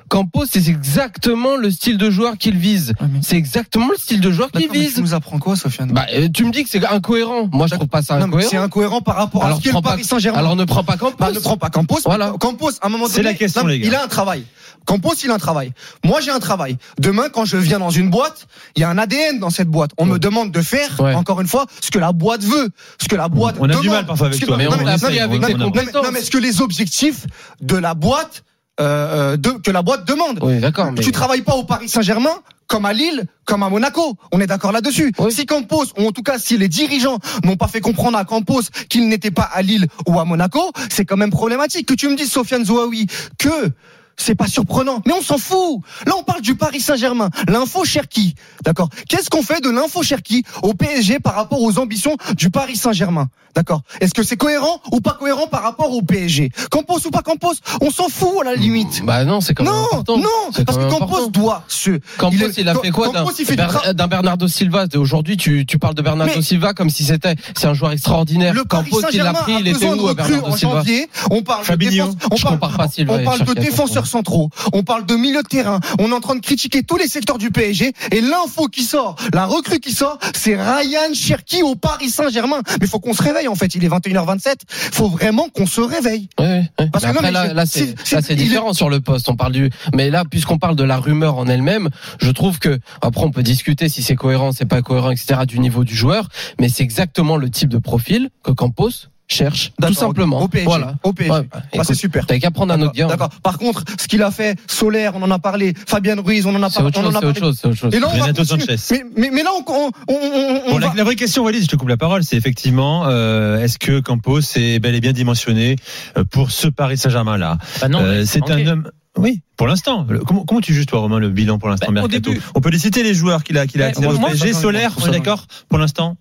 Campos, 0.07 0.45
c'est 0.49 0.67
exactement 0.67 1.55
le 1.55 1.69
style 1.69 1.97
de 1.97 2.09
joueur 2.09 2.37
qu'ils 2.37 2.57
visent. 2.57 2.93
Mais- 3.01 3.19
C'est 3.21 3.35
exactement 3.37 3.87
le 3.91 3.97
style 3.97 4.21
de 4.21 4.31
joueur 4.31 4.51
qu'ils 4.51 4.71
visent. 4.71 4.95
Tu 4.95 5.01
nous 5.01 5.13
apprends 5.13 5.37
quoi, 5.37 5.55
Sofiane? 5.55 5.91
Bah, 5.91 6.07
euh, 6.13 6.27
tu 6.33 6.43
me 6.45 6.51
dis 6.51 6.63
que 6.63 6.69
c'est 6.69 6.83
incohérent. 6.85 7.47
Moi, 7.51 7.67
je 7.67 7.75
trouve 7.75 7.87
pas 7.87 8.01
ça 8.01 8.15
mais 8.15 8.21
c'est 8.21 8.25
incohérent. 8.57 8.63
incohérent 8.65 9.01
par 9.01 9.15
rapport 9.17 9.43
à 9.43 9.47
Alors, 9.47 9.57
ce 9.59 9.63
qu'est 9.63 9.71
le 9.71 9.81
Paris 9.81 10.03
Saint-Germain. 10.03 10.39
Alors, 10.39 10.55
ne 10.55 10.65
prends 10.65 10.83
pas 10.83 10.97
Campos. 10.97 11.15
Bah, 11.19 11.31
ne 11.31 11.39
prends 11.39 11.57
pas 11.57 11.69
Campos. 11.69 11.99
Voilà. 12.05 12.33
Campos, 12.39 12.71
à 12.81 12.87
un 12.87 12.89
moment 12.89 13.05
C'est 13.07 13.17
donné, 13.17 13.29
la 13.29 13.33
question, 13.35 13.61
non, 13.61 13.67
les 13.67 13.79
gars. 13.79 13.87
Il 13.87 13.93
a 13.95 14.03
un 14.03 14.07
travail. 14.07 14.43
Campos, 14.85 15.13
il 15.23 15.29
a 15.29 15.35
un 15.35 15.37
travail. 15.37 15.71
Moi, 16.03 16.19
j'ai 16.21 16.31
un 16.31 16.39
travail. 16.39 16.77
Demain, 16.99 17.27
quand 17.31 17.45
je 17.45 17.57
viens 17.57 17.77
dans 17.77 17.91
une 17.91 18.09
boîte, 18.09 18.47
il 18.75 18.81
y 18.81 18.83
a 18.83 18.89
un 18.89 18.97
ADN 18.97 19.37
dans 19.39 19.51
cette 19.51 19.67
boîte. 19.67 19.91
On 19.99 20.05
Ouais. 20.05 20.13
me 20.13 20.19
demande 20.19 20.51
de 20.51 20.61
faire, 20.61 20.99
Ouais. 20.99 21.13
encore 21.13 21.41
une 21.41 21.47
fois, 21.47 21.58
ce 21.81 21.91
que 21.91 21.99
la 21.99 22.11
boîte 22.11 22.43
veut, 22.43 22.69
ce 23.01 23.07
que 23.07 23.15
la 23.15 23.27
boîte 23.29 23.55
On 23.59 23.65
a 23.65 23.67
du 23.67 23.73
demande. 23.77 23.87
mal 23.95 24.05
parfois 24.05 24.27
avec 24.27 24.35
Ce 24.39 24.41
que- 24.41 24.47
toi, 24.47 24.57
mais 24.57 24.65
non, 24.65 24.71
on 24.73 24.77
l'a 24.83 24.97
non, 24.97 25.03
appris 25.03 25.19
avec 25.19 25.41
non, 25.41 25.47
tes 25.47 25.53
non, 25.53 25.59
mais- 25.59 25.65
compétences. 25.79 26.05
Non, 26.05 26.11
mais 26.11 26.19
est-ce 26.19 26.31
que 26.31 26.37
les 26.37 26.61
objectifs 26.61 27.25
de 27.61 27.75
la 27.77 27.93
boîte, 27.93 28.43
euh, 28.79 29.33
euh, 29.33 29.37
de, 29.37 29.49
que 29.51 29.71
la 29.71 29.81
boîte 29.81 30.05
demande, 30.07 30.39
Oui, 30.41 30.59
d'accord. 30.59 30.91
Mais... 30.91 31.01
tu 31.01 31.11
travailles 31.11 31.41
pas 31.41 31.55
au 31.55 31.63
Paris 31.63 31.89
Saint-Germain 31.89 32.35
comme 32.67 32.85
à 32.85 32.93
Lille, 32.93 33.25
comme 33.45 33.63
à 33.63 33.69
Monaco. 33.69 34.15
On 34.31 34.39
est 34.39 34.45
d'accord 34.45 34.71
là-dessus. 34.71 35.11
Oui. 35.17 35.31
Si 35.31 35.47
Campos, 35.47 35.85
ou 35.97 36.07
en 36.07 36.11
tout 36.11 36.21
cas 36.21 36.37
si 36.37 36.55
les 36.55 36.67
dirigeants 36.67 37.17
n'ont 37.43 37.57
pas 37.57 37.67
fait 37.67 37.81
comprendre 37.81 38.15
à 38.15 38.25
Campos 38.25 38.61
qu'il 38.89 39.09
n'était 39.09 39.31
pas 39.31 39.49
à 39.51 39.63
Lille 39.63 39.87
ou 40.07 40.19
à 40.19 40.23
Monaco, 40.25 40.71
c'est 40.91 41.03
quand 41.03 41.17
même 41.17 41.31
problématique. 41.31 41.87
Que 41.87 41.95
tu 41.95 42.07
me 42.09 42.15
dises, 42.15 42.31
Sofiane 42.31 42.63
Zouaoui, 42.63 43.07
que 43.39 43.71
c'est 44.19 44.35
pas 44.35 44.47
surprenant, 44.47 45.01
mais 45.05 45.13
on 45.13 45.21
s'en 45.21 45.37
fout. 45.37 45.81
Là, 46.05 46.13
on 46.17 46.23
parle 46.23 46.41
du 46.41 46.55
Paris 46.55 46.81
Saint-Germain, 46.81 47.29
l'info 47.47 47.85
Cherki, 47.85 48.35
d'accord 48.63 48.89
Qu'est-ce 49.07 49.29
qu'on 49.29 49.41
fait 49.41 49.61
de 49.61 49.69
l'info 49.69 50.03
Cherki 50.03 50.43
au 50.61 50.73
PSG 50.73 51.19
par 51.19 51.35
rapport 51.35 51.61
aux 51.61 51.79
ambitions 51.79 52.15
du 52.35 52.49
Paris 52.49 52.75
Saint-Germain, 52.75 53.29
d'accord 53.55 53.81
Est-ce 54.01 54.13
que 54.13 54.23
c'est 54.23 54.37
cohérent 54.37 54.81
ou 54.91 54.99
pas 55.01 55.13
cohérent 55.19 55.47
par 55.47 55.63
rapport 55.63 55.91
au 55.91 56.01
PSG 56.01 56.51
Campos 56.69 56.99
ou 57.05 57.09
pas 57.11 57.21
Campos, 57.21 57.53
on 57.81 57.89
s'en 57.91 58.09
fout 58.09 58.29
à 58.41 58.43
la 58.43 58.55
limite. 58.55 59.03
Bah 59.05 59.23
non, 59.25 59.41
c'est 59.41 59.53
quand 59.53 59.63
même 59.63 59.73
Non, 59.73 59.85
important. 59.85 60.17
non, 60.17 60.25
C'est 60.53 60.65
parce 60.65 60.77
que 60.77 60.83
Campos 60.89 61.05
important. 61.05 61.27
doit 61.29 61.63
se. 61.67 61.99
Campos, 62.17 62.35
il 62.57 62.67
a 62.69 62.75
fait 62.75 62.91
quoi 62.91 63.09
d'un 63.09 63.23
Ber- 63.25 64.07
Bernardo 64.07 64.47
Silva? 64.47 64.85
Aujourd'hui, 64.95 65.37
tu, 65.37 65.65
tu 65.65 65.79
parles 65.79 65.95
de 65.95 66.01
Bernardo 66.01 66.33
Mais- 66.35 66.41
Silva 66.41 66.73
comme 66.73 66.89
si 66.89 67.03
c'était 67.05 67.35
c'est 67.55 67.67
un 67.67 67.73
joueur 67.73 67.91
extraordinaire. 67.93 68.53
Le 68.53 68.65
Paris 68.65 68.89
Campos, 68.89 68.99
il 69.11 69.17
l'a 69.19 69.25
Saint-Germain 69.25 69.39
pris, 69.41 69.53
a 69.55 69.59
il 69.59 69.67
était 69.67 69.79
besoin 69.79 69.95
de 69.95 70.01
où 70.01 70.07
à 70.07 70.09
recrues 70.09 70.27
Bernardo 70.31 70.47
en 70.53 70.57
Silva? 70.57 70.73
janvier. 70.75 71.09
On 71.31 71.41
parle 71.41 71.65
de 71.67 71.75
défense, 71.75 72.15
on 72.31 72.35
Je 72.35 72.41
parle, 72.43 72.55
compare 72.59 72.77
pas 72.77 72.87
Silva 72.87 73.13
on 73.13 73.23
parle 73.23 73.37
de 73.39 73.43
attention. 73.43 73.61
Centraux, 74.09 74.49
on 74.73 74.83
parle 74.83 75.05
de 75.05 75.15
milieu 75.15 75.41
de 75.43 75.47
terrain. 75.47 75.79
On 75.99 76.09
est 76.11 76.13
en 76.13 76.19
train 76.19 76.35
de 76.35 76.41
critiquer 76.41 76.83
tous 76.83 76.97
les 76.97 77.07
secteurs 77.07 77.37
du 77.37 77.51
PSG 77.51 77.93
et 78.11 78.21
l'info 78.21 78.67
qui 78.67 78.83
sort, 78.83 79.15
la 79.33 79.45
recrue 79.45 79.79
qui 79.79 79.91
sort, 79.93 80.17
c'est 80.35 80.55
Ryan 80.55 81.13
Cherki 81.13 81.63
au 81.63 81.75
Paris 81.75 82.09
Saint-Germain. 82.09 82.61
Mais 82.81 82.87
faut 82.87 82.99
qu'on 82.99 83.13
se 83.13 83.23
réveille 83.23 83.47
en 83.47 83.55
fait. 83.55 83.75
Il 83.75 83.83
est 83.85 83.89
21h27. 83.89 84.55
Faut 84.67 85.09
vraiment 85.09 85.47
qu'on 85.49 85.65
se 85.67 85.81
réveille. 85.81 86.27
Ouais. 86.39 86.63
Parce 86.91 87.03
Mais 87.05 87.11
que 87.11 87.15
non, 87.15 87.21
mais 87.21 87.31
là, 87.31 87.65
c'est- 87.65 87.85
là, 88.11 88.21
c'est 88.21 88.33
est- 88.33 88.35
différent 88.35 88.73
sur 88.73 88.89
le 88.89 88.99
poste. 88.99 89.29
On 89.29 89.35
parle 89.35 89.53
du, 89.53 89.69
mais 89.95 90.09
là, 90.09 90.23
puisqu'on 90.29 90.57
parle 90.57 90.75
de 90.75 90.83
la 90.83 90.97
rumeur 90.97 91.37
en 91.37 91.47
elle-même, 91.47 91.89
je 92.21 92.31
trouve 92.31 92.59
que 92.59 92.79
après, 93.01 93.23
on 93.23 93.31
peut 93.31 93.43
discuter 93.43 93.87
si 93.89 94.01
c'est 94.03 94.15
cohérent, 94.15 94.51
c'est 94.51 94.65
pas 94.65 94.81
cohérent, 94.81 95.11
etc. 95.11 95.41
du 95.47 95.59
niveau 95.59 95.83
du 95.83 95.95
joueur, 95.95 96.27
mais 96.59 96.69
c'est 96.69 96.83
exactement 96.83 97.37
le 97.37 97.49
type 97.49 97.69
de 97.69 97.77
profil 97.77 98.29
que 98.43 98.51
Campos 98.51 98.89
cherche, 99.29 99.71
tout 99.81 99.93
simplement. 99.93 100.41
Au 100.41 100.47
PSG. 100.47 100.65
Voilà. 100.65 100.95
Au 101.03 101.13
PSG. 101.13 101.31
Ouais, 101.31 101.41
bah, 101.41 101.47
Bah, 101.53 101.61
écoute, 101.73 101.85
c'est 101.87 101.93
super. 101.95 102.25
T'as 102.25 102.39
qu'à 102.39 102.51
prendre 102.51 102.73
un 102.73 102.81
autre 102.81 102.93
gars. 102.93 103.07
D'accord. 103.07 103.29
Par 103.43 103.57
contre, 103.57 103.83
ce 103.99 104.07
qu'il 104.07 104.21
a 104.23 104.31
fait, 104.31 104.57
Solaire, 104.67 105.13
on 105.15 105.21
en 105.21 105.31
a 105.31 105.39
parlé. 105.39 105.73
Fabien 105.87 106.15
Ruiz, 106.19 106.45
on 106.45 106.55
en 106.55 106.63
a 106.63 106.69
parlé. 106.69 106.87
autre 106.87 106.99
on 106.99 107.03
chose, 107.03 107.15
en 107.15 107.17
a 107.17 107.21
c'est 107.21 107.25
autre 107.27 107.39
chose, 107.39 107.57
c'est 107.61 107.67
autre 107.67 107.77
chose. 107.77 107.93
Et 107.93 107.99
là, 107.99 108.07
on 108.13 108.19
Renato. 108.19 108.43
Sanchez. 108.43 108.75
Mais, 108.91 109.03
mais, 109.15 109.29
mais 109.31 109.43
là, 109.43 109.51
on, 109.55 109.71
on, 109.71 109.91
on, 110.07 110.61
on 110.67 110.71
Bon, 110.71 110.79
va- 110.79 110.87
la, 110.87 110.93
la 110.95 111.03
vraie 111.03 111.15
question, 111.15 111.43
Walid, 111.43 111.61
je 111.61 111.67
te 111.67 111.75
coupe 111.75 111.89
la 111.89 111.97
parole, 111.97 112.23
c'est 112.23 112.35
effectivement, 112.37 113.05
euh, 113.07 113.59
est-ce 113.61 113.77
que 113.79 113.99
Campos 113.99 114.39
est 114.55 114.79
bel 114.79 114.95
et 114.95 115.01
bien 115.01 115.13
dimensionné 115.13 115.75
euh, 116.17 116.23
pour 116.23 116.51
ce 116.51 116.67
Paris 116.67 116.97
Saint-Germain-là 116.97 117.57
Bah 117.81 117.87
non, 117.87 117.99
Euh, 118.01 118.23
C'est 118.25 118.49
un 118.49 118.65
homme. 118.67 118.89
Oui, 119.17 119.41
pour 119.57 119.67
l'instant. 119.67 120.05
Comment, 120.25 120.45
comment 120.45 120.61
tu 120.61 120.73
juges 120.73 120.85
toi, 120.85 120.99
Romain, 120.99 121.19
le 121.19 121.29
bilan 121.29 121.57
pour 121.59 121.67
l'instant 121.69 121.87
Bah, 121.87 122.01
mercato 122.01 122.29
début- 122.31 122.41
On 122.55 122.61
peut 122.61 122.69
les 122.69 122.77
citer 122.79 123.03
les 123.03 123.13
joueurs 123.13 123.43
qu'il 123.43 123.57
a, 123.57 123.67
qu'il 123.67 123.81
a 123.81 123.85
Ouais, 123.85 123.91
attirés 123.91 124.07
au 124.07 124.17
moi, 124.19 124.29
PSG. 124.29 124.53
Solaire, 124.53 124.91
on 125.01 125.07
est 125.07 125.11
d'accord 125.11 125.45
pour 125.67 125.77
l'instant. 125.79 126.15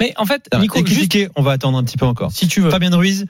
Mais 0.00 0.12
en 0.16 0.24
fait, 0.26 0.48
Nico, 0.58 0.78
et 0.78 0.86
juste, 0.86 1.00
Kikike, 1.12 1.30
on 1.36 1.42
va 1.42 1.52
attendre 1.52 1.78
un 1.78 1.84
petit 1.84 1.96
peu 1.96 2.06
encore. 2.06 2.32
si 2.32 2.48
tu 2.48 2.60
veux, 2.60 2.70
Fabien 2.70 2.94
Ruiz, 2.96 3.26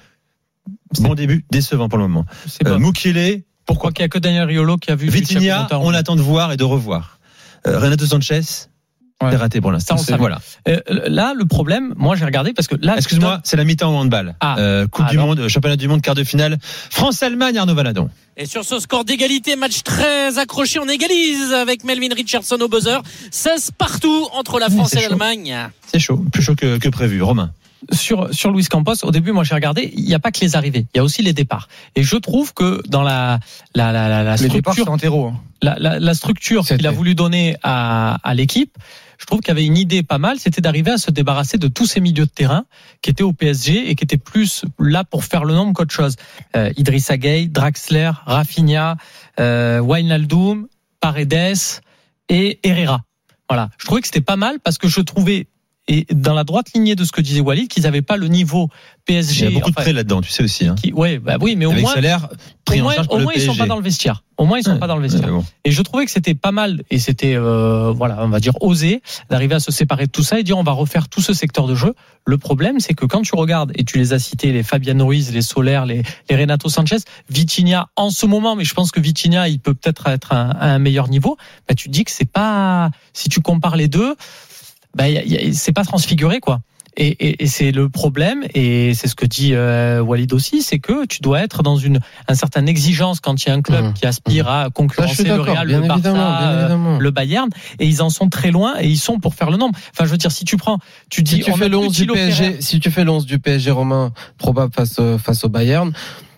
bon 1.01 1.15
début, 1.15 1.45
décevant 1.51 1.89
pour 1.89 1.99
le 1.99 2.09
moment. 2.09 2.25
c'est 2.47 2.67
Euh, 2.67 2.73
pas. 2.73 2.79
Mukiele, 2.79 3.43
Pourquoi 3.67 3.93
qu'il 3.93 4.03
y 4.03 4.05
a 4.05 4.09
que 4.09 4.19
Daniel 4.19 4.45
Riolo 4.47 4.77
qui 4.77 4.91
a 4.91 4.95
vu 4.97 5.09
Vitinha, 5.09 5.69
on 5.73 5.93
attend 5.95 6.17
de 6.17 6.23
voir 6.23 6.53
et 6.53 6.57
de 6.57 6.65
revoir. 6.65 7.19
Euh, 7.67 7.79
Renato 7.79 8.07
Sanchez, 8.07 8.41
C'est 9.31 9.37
raté 9.37 9.61
pour 9.61 9.73
l'instant. 9.73 9.97
Ça, 9.97 10.03
on 10.03 10.07
savait. 10.07 10.19
Voilà. 10.19 10.41
Euh, 10.69 10.81
là, 11.07 11.35
le 11.37 11.45
problème, 11.45 11.95
moi 11.97 12.17
j'ai 12.17 12.25
regardé 12.25 12.53
parce 12.53 12.69
que 12.69 12.75
là, 12.81 12.95
Excuse-moi, 12.97 13.41
c'est 13.45 13.57
la 13.57 13.65
mi-temps 13.65 13.95
au 13.95 13.97
handball. 13.99 14.35
Ah. 14.41 14.57
Euh, 14.59 14.87
coupe 14.89 15.07
du 15.07 15.17
Alors. 15.17 15.27
monde, 15.29 15.49
championnat 15.49 15.77
du 15.77 15.89
monde, 15.89 16.03
quart 16.03 16.15
de 16.15 16.25
finale. 16.25 16.59
France-Allemagne, 16.91 17.59
Arnaud 17.59 17.75
Valadon. 17.75 18.11
Et 18.37 18.47
sur 18.47 18.65
ce 18.65 18.79
score 18.81 19.05
d'égalité, 19.05 19.57
match 19.57 19.83
très 19.83 20.39
accroché, 20.39 20.79
on 20.79 20.89
égalise 20.89 21.53
avec 21.53 21.85
Melvin 21.85 22.15
Richardson 22.15 22.57
au 22.61 22.69
buzzer. 22.69 23.03
16 23.31 23.71
partout 23.77 24.27
entre 24.35 24.59
la 24.59 24.71
France 24.71 24.95
et 24.95 25.01
l'Allemagne. 25.01 25.57
C'est 25.87 25.99
chaud, 25.99 26.25
plus 26.33 26.43
chaud 26.43 26.55
que, 26.55 26.79
que 26.79 26.89
prévu. 26.89 27.23
Romain. 27.23 27.53
sur 27.93 28.33
sur 28.33 28.51
Luis 28.53 28.65
Campos, 28.67 28.95
au 29.03 29.11
début, 29.11 29.33
moi 29.33 29.45
j'ai 29.45 29.55
regardé, 29.55 29.93
il 29.97 30.05
n'y 30.05 30.15
a 30.15 30.19
pas 30.21 30.31
que 30.31 30.41
les 30.41 30.55
arrivées, 30.57 30.87
il 30.95 30.99
y 30.99 31.01
a 31.01 31.05
aussi 31.05 31.21
les 31.23 31.33
départs. 31.33 31.69
Et 31.97 32.03
je 32.05 32.17
trouve 32.17 32.55
que 32.55 32.81
dans 32.89 33.03
la 33.03 33.39
la 33.75 33.91
la, 33.93 34.09
la, 34.09 34.23
la 34.23 34.37
Les 34.37 34.49
départs, 34.49 34.73
structure 34.75 34.97
terreau. 34.99 35.27
hein. 35.27 35.41
la, 35.63 35.77
la, 35.79 35.99
la 35.99 36.15
structure 36.15 36.65
qu'il 36.65 36.87
a 36.87 36.91
voulu 36.93 37.15
donner 37.15 37.57
à, 37.65 38.19
à 38.23 38.35
l'équipe, 38.35 38.73
je 39.23 39.27
trouve 39.27 39.39
qu'il 39.39 39.51
y 39.51 39.53
avait 39.53 39.65
une 39.65 39.79
idée 39.79 40.03
pas 40.03 40.19
mal, 40.19 40.41
c'était 40.41 40.61
d'arriver 40.61 40.91
à 40.91 40.99
se 40.99 41.13
débarrasser 41.13 41.57
de 41.57 41.69
tous 41.69 41.87
ces 41.87 42.01
milieux 42.01 42.25
de 42.25 42.31
terrain 42.31 42.65
qui 43.03 43.11
étaient 43.11 43.23
au 43.23 43.33
PSG 43.33 43.89
et 43.89 43.95
qui 43.95 44.03
étaient 44.03 44.17
plus 44.17 44.65
là 44.81 45.05
pour 45.05 45.23
faire 45.23 45.45
le 45.45 45.55
nombre 45.55 45.75
qu'autre 45.75 45.95
chose. 45.95 46.17
Euh, 46.57 46.73
Idrissa 46.77 47.17
Draxler, 47.17 48.11
Rafinha, 48.27 48.97
euh, 49.39 49.79
Wijnaldum, 49.79 50.67
Paredes 50.99 51.83
et 52.29 52.59
Herrera. 52.65 53.05
Voilà, 53.49 53.71
je 53.79 53.87
trouvais 53.87 54.01
que 54.01 54.09
c'était 54.09 54.21
pas 54.21 54.35
mal 54.35 54.59
parce 54.59 54.77
que 54.77 54.89
je 54.89 55.01
trouvais 55.01 55.47
et 55.89 56.07
dans 56.13 56.35
la 56.35 56.45
droite 56.45 56.67
lignée 56.75 56.95
de 56.95 57.05
ce 57.05 57.11
que 57.13 57.21
disait 57.21 57.41
Walid 57.41 57.69
qu'ils 57.69 57.83
n'avaient 57.83 58.03
pas 58.03 58.17
le 58.17 58.29
niveau 58.29 58.69
Il 58.73 59.15
PSG. 59.15 59.45
y 59.45 59.49
a 59.49 59.51
beaucoup 59.51 59.71
de 59.71 59.75
prêts 59.75 59.93
là-dedans, 59.93 60.21
tu 60.21 60.31
sais 60.31 60.45
aussi. 60.45 60.67
Hein. 60.67 60.77
qui- 60.81 60.93
ouais, 60.93 61.19
bah 61.19 61.37
oui, 61.41 61.57
mais 61.57 61.67
au 61.67 61.71
Avec 61.73 61.83
moins, 61.83 61.95
salaire 61.95 62.29
au 62.31 62.37
pris 62.65 62.81
en 62.81 62.85
moins, 62.85 62.95
charge 62.95 63.09
par 63.09 63.15
au 63.17 63.19
le 63.19 63.25
moins 63.25 63.33
ils 63.35 63.41
sont 63.41 63.47
PSG. 63.49 63.59
pas 63.59 63.67
dans 63.67 63.77
le 63.77 63.83
vestiaire. 63.83 64.23
Au 64.39 64.45
moins 64.47 64.59
ils 64.59 64.65
sont 64.65 64.73
Ouais. 64.73 64.79
pas 64.79 64.87
dans 64.87 64.97
le 64.97 65.03
vestiaire. 65.03 65.29
Bon. 65.29 65.45
Et 65.65 65.71
je 65.73 65.83
trouvais 65.83 66.05
que 66.05 66.11
c'était 66.11 66.35
pas 66.35 66.53
mal 66.53 66.83
et 66.91 66.99
c'était 66.99 67.35
euh, 67.37 67.93
voilà, 67.93 68.19
on 68.25 68.29
va 68.29 68.39
dire 68.41 68.55
osé 68.63 69.03
d'arriver 69.31 69.57
à 69.57 69.61
se 69.61 69.71
séparer 69.73 70.07
de 70.07 70.11
tout 70.13 70.23
ça 70.23 70.39
et 70.39 70.43
dire 70.45 70.57
on 70.57 70.63
va 70.63 70.73
refaire 70.73 71.09
tout 71.09 71.21
ce 71.21 71.33
secteur 71.33 71.67
de 71.67 71.75
jeu. 71.75 71.95
Le 72.27 72.39
problème 72.39 72.79
c'est 72.81 72.95
que 72.95 73.05
quand 73.05 73.23
tu 73.23 73.35
regardes 73.35 73.73
et 73.75 73.85
tu 73.85 73.99
les 73.99 74.13
as 74.13 74.19
cités 74.21 74.53
les 74.53 74.63
Fabian 74.63 75.05
Ruiz, 75.05 75.33
les 75.33 75.43
Soler, 75.43 75.83
les, 75.87 76.03
les 76.31 76.37
Renato 76.37 76.69
Sanchez, 76.69 76.99
Vitinha 77.29 77.89
en 77.97 78.11
ce 78.11 78.27
moment, 78.27 78.55
mais 78.57 78.65
je 78.65 78.75
pense 78.75 78.91
que 78.93 79.01
Vitinha 79.01 79.49
il 79.49 79.59
peut 79.59 79.75
peut-être 79.75 80.07
être 80.09 80.33
à, 80.33 80.51
à 80.51 80.69
un 80.69 80.79
meilleur 80.79 81.09
niveau. 81.09 81.37
Bah 81.69 81.75
tu 81.75 81.89
dis 81.89 82.05
que 82.05 82.11
c'est 82.13 82.31
pas 82.31 82.91
si 83.13 83.29
tu 83.29 83.41
compares 83.41 83.77
les 83.77 83.89
deux, 83.89 84.15
bah 84.95 85.05
c'est 85.53 85.73
pas 85.73 85.85
transfiguré 85.85 86.41
quoi. 86.41 86.61
Et, 86.95 87.07
et, 87.07 87.45
et 87.45 87.47
c'est 87.47 87.73
le 87.73 87.89
problème, 87.89 88.45
et 88.55 88.93
c'est 88.93 89.09
ce 89.09 89.15
que 89.15 89.25
dit 89.25 89.55
euh, 89.55 90.03
Walid 90.03 90.31
aussi, 90.35 90.61
c'est 90.61 90.79
que 90.79 91.07
tu 91.07 91.23
dois 91.23 91.41
être 91.41 91.63
dans 91.63 91.77
une, 91.79 92.01
une 92.29 92.35
certaine 92.35 92.69
exigence 92.69 93.21
quand 93.21 93.43
il 93.43 93.49
y 93.49 93.51
a 93.51 93.55
un 93.55 93.63
club 93.63 93.83
Mmh. 93.83 93.93
qui 93.95 94.05
aspire 94.05 94.47
à 94.47 94.65
Ça, 94.65 94.67
je 94.67 94.73
concurrencer 94.75 95.15
suis 95.15 95.25
le 95.25 95.31
d'accord, 95.31 95.55
Real, 95.55 95.69
le 95.69 95.81
Barça, 95.81 96.43
euh, 96.43 96.99
le 96.99 97.11
Bayern, 97.11 97.49
et 97.79 97.87
ils 97.87 98.03
en 98.03 98.11
sont 98.11 98.29
très 98.29 98.51
loin, 98.51 98.75
et 98.79 98.89
ils 98.89 98.99
sont 98.99 99.19
pour 99.21 99.35
faire 99.35 99.51
le 99.51 99.57
nombre. 99.57 99.79
Enfin, 99.93 100.05
je 100.05 100.11
veux 100.11 100.19
dire, 100.19 100.31
si 100.31 100.45
tu 100.45 100.59
prends, 100.59 100.79
tu 101.09 101.23
dis, 101.23 101.37
si 101.37 101.41
tu 101.41 101.53
fais 101.55 101.71
le 101.71 101.79
plus 101.79 101.87
11 101.87 101.97
du 101.97 102.07
PSG, 102.09 102.61
si 102.61 102.79
tu 102.79 102.91
fais 102.91 103.05
le 103.05 103.11
11 103.11 103.25
du 103.25 103.39
PSG 103.39 103.71
Romain 103.71 104.13
probable 104.37 104.75
face 104.75 104.99
au, 104.99 105.17
face 105.17 105.45
au 105.45 105.49
Bayern, 105.49 105.93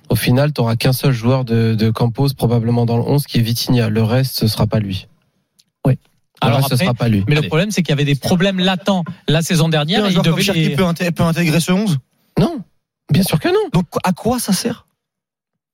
au 0.09 0.15
final, 0.15 0.53
tu 0.53 0.61
auras 0.61 0.77
qu'un 0.77 0.93
seul 0.93 1.11
joueur 1.13 1.45
de, 1.45 1.75
de 1.75 1.91
Campos 1.91 2.29
probablement 2.37 2.87
dans 2.87 2.97
le 2.97 3.03
11 3.03 3.27
qui 3.27 3.39
est 3.39 3.43
Vitinha. 3.43 3.89
Le 3.89 4.05
reste, 4.05 4.39
ce 4.39 4.47
sera 4.47 4.69
pas 4.69 4.79
lui. 4.79 5.09
Oui. 5.85 5.95
Le 6.43 6.49
Alors 6.49 6.53
reste, 6.53 6.53
ce 6.53 6.53
après, 6.73 6.85
sera 6.85 6.94
pas 6.94 7.09
lui. 7.09 7.25
mais 7.26 7.33
Allez. 7.35 7.42
le 7.42 7.49
problème, 7.49 7.71
c'est 7.71 7.83
qu'il 7.83 7.90
y 7.90 7.92
avait 7.92 8.04
des 8.04 8.14
problèmes 8.14 8.59
latents 8.59 9.04
la 9.28 9.42
saison 9.42 9.68
dernière, 9.68 10.06
et 10.06 10.12
Cherki 10.42 10.68
les- 10.68 10.76
peut, 10.76 10.85
inté- 10.85 11.11
peut 11.11 11.23
intégrer 11.23 11.61
ce 11.61 11.73
11. 11.73 11.99
Non, 12.38 12.61
bien 13.12 13.23
sûr 13.23 13.38
que 13.38 13.49
non. 13.49 13.68
Donc 13.73 13.87
à 14.04 14.12
quoi 14.12 14.38
ça 14.38 14.52
sert? 14.52 14.87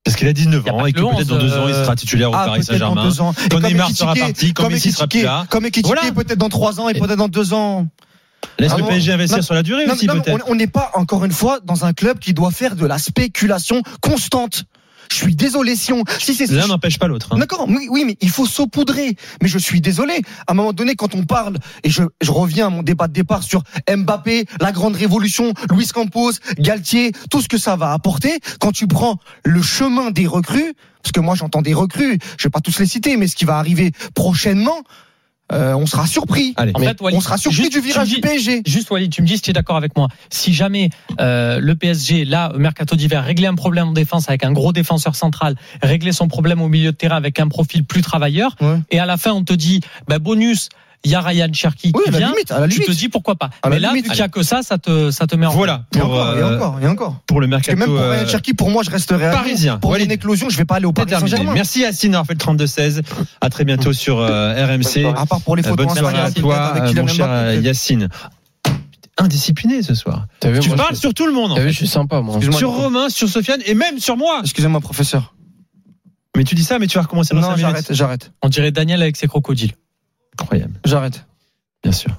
Parce 0.04 0.16
qu'il 0.16 0.28
a 0.28 0.32
19 0.32 0.64
Y 0.64 0.68
a 0.70 0.74
ans 0.74 0.86
et 0.86 0.92
que 0.92 1.00
peut-être 1.00 1.26
dans 1.28 1.36
11, 1.36 1.42
deux 1.42 1.52
ans 1.58 1.68
il 1.68 1.74
euh, 1.74 1.84
sera 1.84 1.94
titulaire 1.94 2.30
au 2.30 2.34
Ah, 2.34 2.46
Paris 2.46 2.64
Saint-Germain. 2.64 3.10
Quand 3.16 3.34
comme 3.50 3.62
Neymar 3.62 3.90
sera 3.90 4.14
parti, 4.14 4.52
comme 4.54 4.72
Messi 4.72 4.92
sera 4.92 5.06
plus 5.06 5.22
là. 5.22 5.44
Comme 5.50 5.66
Ekitike, 5.66 5.86
Voilà. 5.86 6.10
peut-être 6.12 6.38
dans 6.38 6.48
trois 6.48 6.80
ans 6.80 6.88
et 6.88 6.94
peut-être 6.94 7.16
dans 7.18 7.28
deux 7.28 7.52
ans. 7.52 7.86
Laisse 8.58 8.72
Ah 8.72 8.76
le 8.78 8.82
non. 8.82 8.88
PSG 8.88 9.12
investir 9.12 9.36
Non, 9.38 9.42
sur 9.42 9.54
la 9.54 9.62
durée 9.62 9.86
Non, 9.86 9.92
aussi 9.92 10.06
peut-être. 10.06 10.44
on 10.48 10.54
n'est 10.54 10.66
pas 10.66 10.90
encore 10.94 11.24
une 11.26 11.32
fois 11.32 11.60
dans 11.62 11.84
un 11.84 11.92
club 11.92 12.18
qui 12.18 12.32
doit 12.32 12.50
faire 12.50 12.74
de 12.76 12.86
la 12.86 12.98
spéculation 12.98 13.82
constante. 14.00 14.64
Je 15.10 15.16
suis 15.16 15.34
désolé 15.34 15.76
si 15.76 15.92
on, 15.92 16.04
si 16.18 16.34
c'est 16.34 16.50
L'un 16.50 16.68
n'empêche 16.68 16.98
pas 16.98 17.08
l'autre. 17.08 17.28
hein. 17.32 17.38
D'accord, 17.38 17.66
oui, 17.68 17.88
oui, 17.90 18.04
mais 18.06 18.16
il 18.20 18.30
faut 18.30 18.46
saupoudrer. 18.46 19.16
Mais 19.42 19.48
je 19.48 19.58
suis 19.58 19.80
désolé. 19.80 20.22
À 20.46 20.52
un 20.52 20.54
moment 20.54 20.72
donné, 20.72 20.94
quand 20.94 21.14
on 21.14 21.24
parle, 21.24 21.56
et 21.82 21.90
je, 21.90 22.04
je 22.20 22.30
reviens 22.30 22.68
à 22.68 22.70
mon 22.70 22.82
débat 22.82 23.08
de 23.08 23.12
départ 23.12 23.42
sur 23.42 23.62
Mbappé, 23.88 24.44
la 24.60 24.72
grande 24.72 24.94
révolution, 24.96 25.52
Luis 25.70 25.88
Campos, 25.88 26.32
Galtier, 26.58 27.12
tout 27.30 27.40
ce 27.40 27.48
que 27.48 27.58
ça 27.58 27.76
va 27.76 27.92
apporter, 27.92 28.38
quand 28.60 28.72
tu 28.72 28.86
prends 28.86 29.18
le 29.44 29.62
chemin 29.62 30.10
des 30.10 30.26
recrues, 30.26 30.74
parce 31.02 31.12
que 31.12 31.20
moi 31.20 31.34
j'entends 31.34 31.62
des 31.62 31.74
recrues, 31.74 32.18
je 32.38 32.44
vais 32.44 32.50
pas 32.50 32.60
tous 32.60 32.78
les 32.78 32.86
citer, 32.86 33.16
mais 33.16 33.26
ce 33.26 33.34
qui 33.34 33.44
va 33.44 33.56
arriver 33.58 33.92
prochainement, 34.14 34.82
euh, 35.52 35.74
on 35.74 35.86
sera 35.86 36.06
surpris. 36.06 36.54
Allez. 36.56 36.72
En 36.74 36.78
fait, 36.80 36.96
On 37.00 37.20
sera 37.20 37.36
surpris 37.38 37.56
juste- 37.62 37.72
du 37.72 37.80
virage 37.80 38.08
du 38.08 38.20
PSG. 38.20 38.62
Juste 38.66 38.90
Walid, 38.90 39.10
tu 39.12 39.22
me 39.22 39.26
dis 39.26 39.36
si 39.36 39.42
tu 39.42 39.50
es 39.50 39.52
d'accord 39.52 39.76
avec 39.76 39.96
moi. 39.96 40.08
Si 40.30 40.52
jamais 40.54 40.90
euh, 41.20 41.58
le 41.60 41.74
PSG, 41.74 42.24
là, 42.24 42.52
au 42.54 42.58
mercato 42.58 42.96
d'hiver, 42.96 43.24
réglait 43.24 43.46
un 43.48 43.54
problème 43.54 43.88
en 43.88 43.92
défense 43.92 44.28
avec 44.28 44.44
un 44.44 44.52
gros 44.52 44.72
défenseur 44.72 45.14
central, 45.16 45.56
réglait 45.82 46.12
son 46.12 46.28
problème 46.28 46.60
au 46.62 46.68
milieu 46.68 46.92
de 46.92 46.96
terrain 46.96 47.16
avec 47.16 47.40
un 47.40 47.48
profil 47.48 47.84
plus 47.84 48.02
travailleur, 48.02 48.54
Ouais. 48.60 48.78
et 48.90 48.98
à 49.00 49.06
la 49.06 49.16
fin 49.16 49.32
on 49.32 49.42
te 49.44 49.52
dit, 49.52 49.80
bah, 50.08 50.18
bonus, 50.18 50.68
il 51.04 51.10
y 51.10 51.14
a 51.14 51.20
Ryan 51.22 51.48
Cherky 51.52 51.92
Oui, 51.94 52.02
qui 52.04 52.08
à 52.08 52.12
la 52.12 52.18
vient, 52.18 52.30
limite, 52.32 52.50
à 52.52 52.60
la 52.60 52.68
tu 52.68 52.80
te 52.84 52.90
dis 52.92 53.08
pourquoi 53.08 53.34
pas. 53.34 53.48
À 53.62 53.70
Mais 53.70 53.78
là, 53.78 53.88
limite. 53.88 54.04
vu 54.04 54.10
qu'il 54.10 54.18
y 54.18 54.22
a 54.22 54.28
que 54.28 54.42
ça, 54.42 54.62
ça 54.62 54.76
te, 54.76 55.10
ça 55.10 55.26
te 55.26 55.34
met 55.34 55.46
en 55.46 55.50
Voilà 55.50 55.84
Et 55.94 55.98
pour, 55.98 56.10
encore, 56.10 56.36
et 56.36 56.40
euh, 56.40 56.56
encore, 56.56 56.78
et 56.82 56.86
encore. 56.86 57.20
pour 57.26 57.40
le 57.40 57.48
Parce 57.48 57.62
que 57.62 57.70
mercato 57.72 57.78
même 57.90 57.96
pour 57.96 58.04
euh, 58.06 58.12
Ryan 58.18 58.28
Cherky, 58.28 58.52
pour 58.54 58.70
moi, 58.70 58.82
je 58.82 58.90
resterai 58.90 59.30
parisien. 59.30 59.78
Pour 59.78 59.92
mon 59.92 59.96
éclosion, 59.96 60.50
je 60.50 60.56
vais 60.58 60.64
pas 60.66 60.76
aller 60.76 60.84
au 60.86 60.92
Paris. 60.92 61.10
Saint-Germain. 61.10 61.54
Merci 61.54 61.80
Yacine 61.80 62.12
d'avoir 62.12 62.26
fait 62.26 62.34
le 62.34 62.38
32-16. 62.38 63.00
À 63.40 63.48
très 63.48 63.64
bientôt 63.64 63.92
sur 63.94 64.18
euh, 64.18 64.52
RMC. 64.66 65.06
À 65.16 65.24
part 65.26 65.40
pour 65.40 65.56
les 65.56 65.64
Euh, 65.64 65.70
photos 65.70 65.86
Bonne 65.86 65.96
soirée 65.96 66.18
à 66.18 66.30
toi, 66.30 66.74
euh, 66.76 66.92
mon 66.94 67.06
cher 67.06 67.26
euh, 67.30 67.54
Yacine. 67.56 68.08
Indiscipliné 69.18 69.82
ce 69.82 69.94
soir. 69.94 70.26
Vu, 70.44 70.60
Tu 70.60 70.68
moi, 70.68 70.76
parles 70.78 70.94
je, 70.94 71.00
sur 71.00 71.12
tout 71.14 71.26
le 71.26 71.32
monde. 71.32 71.58
vu, 71.58 71.70
je 71.70 71.76
suis 71.76 71.86
sympa, 71.86 72.20
moi. 72.22 72.38
Sur 72.52 72.70
Romain, 72.70 73.08
sur 73.10 73.28
Sofiane 73.28 73.60
et 73.66 73.74
même 73.74 73.98
sur 73.98 74.16
moi. 74.16 74.40
Excusez-moi, 74.42 74.80
professeur. 74.80 75.34
Mais 76.36 76.44
tu 76.44 76.54
dis 76.54 76.64
ça, 76.64 76.78
mais 76.78 76.86
tu 76.86 76.96
vas 76.96 77.02
recommencer 77.02 77.34
dans 77.34 77.40
Non, 77.40 77.48
5 77.48 77.56
minutes. 77.56 77.70
j'arrête, 77.70 77.92
j'arrête, 77.92 78.32
On 78.42 78.48
dirait 78.48 78.70
Daniel 78.70 79.02
avec 79.02 79.16
ses 79.16 79.26
crocodiles. 79.26 79.72
Incroyable. 80.40 80.69
J'arrête. 80.84 81.26
Bien 81.82 81.92
sûr. 81.92 82.10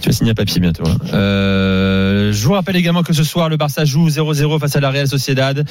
Tu 0.00 0.08
vas 0.08 0.12
signer 0.14 0.30
un 0.30 0.34
papier 0.34 0.60
bientôt. 0.60 0.84
hein. 0.86 0.96
Euh, 1.12 2.32
je 2.32 2.46
vous 2.46 2.52
rappelle 2.54 2.76
également 2.76 3.02
que 3.02 3.12
ce 3.12 3.22
soir, 3.24 3.48
le 3.48 3.56
Barça 3.56 3.84
joue 3.84 4.08
0-0 4.08 4.58
face 4.58 4.76
à 4.76 4.80
la 4.80 4.90
Real 4.90 5.06
Sociedad. 5.06 5.66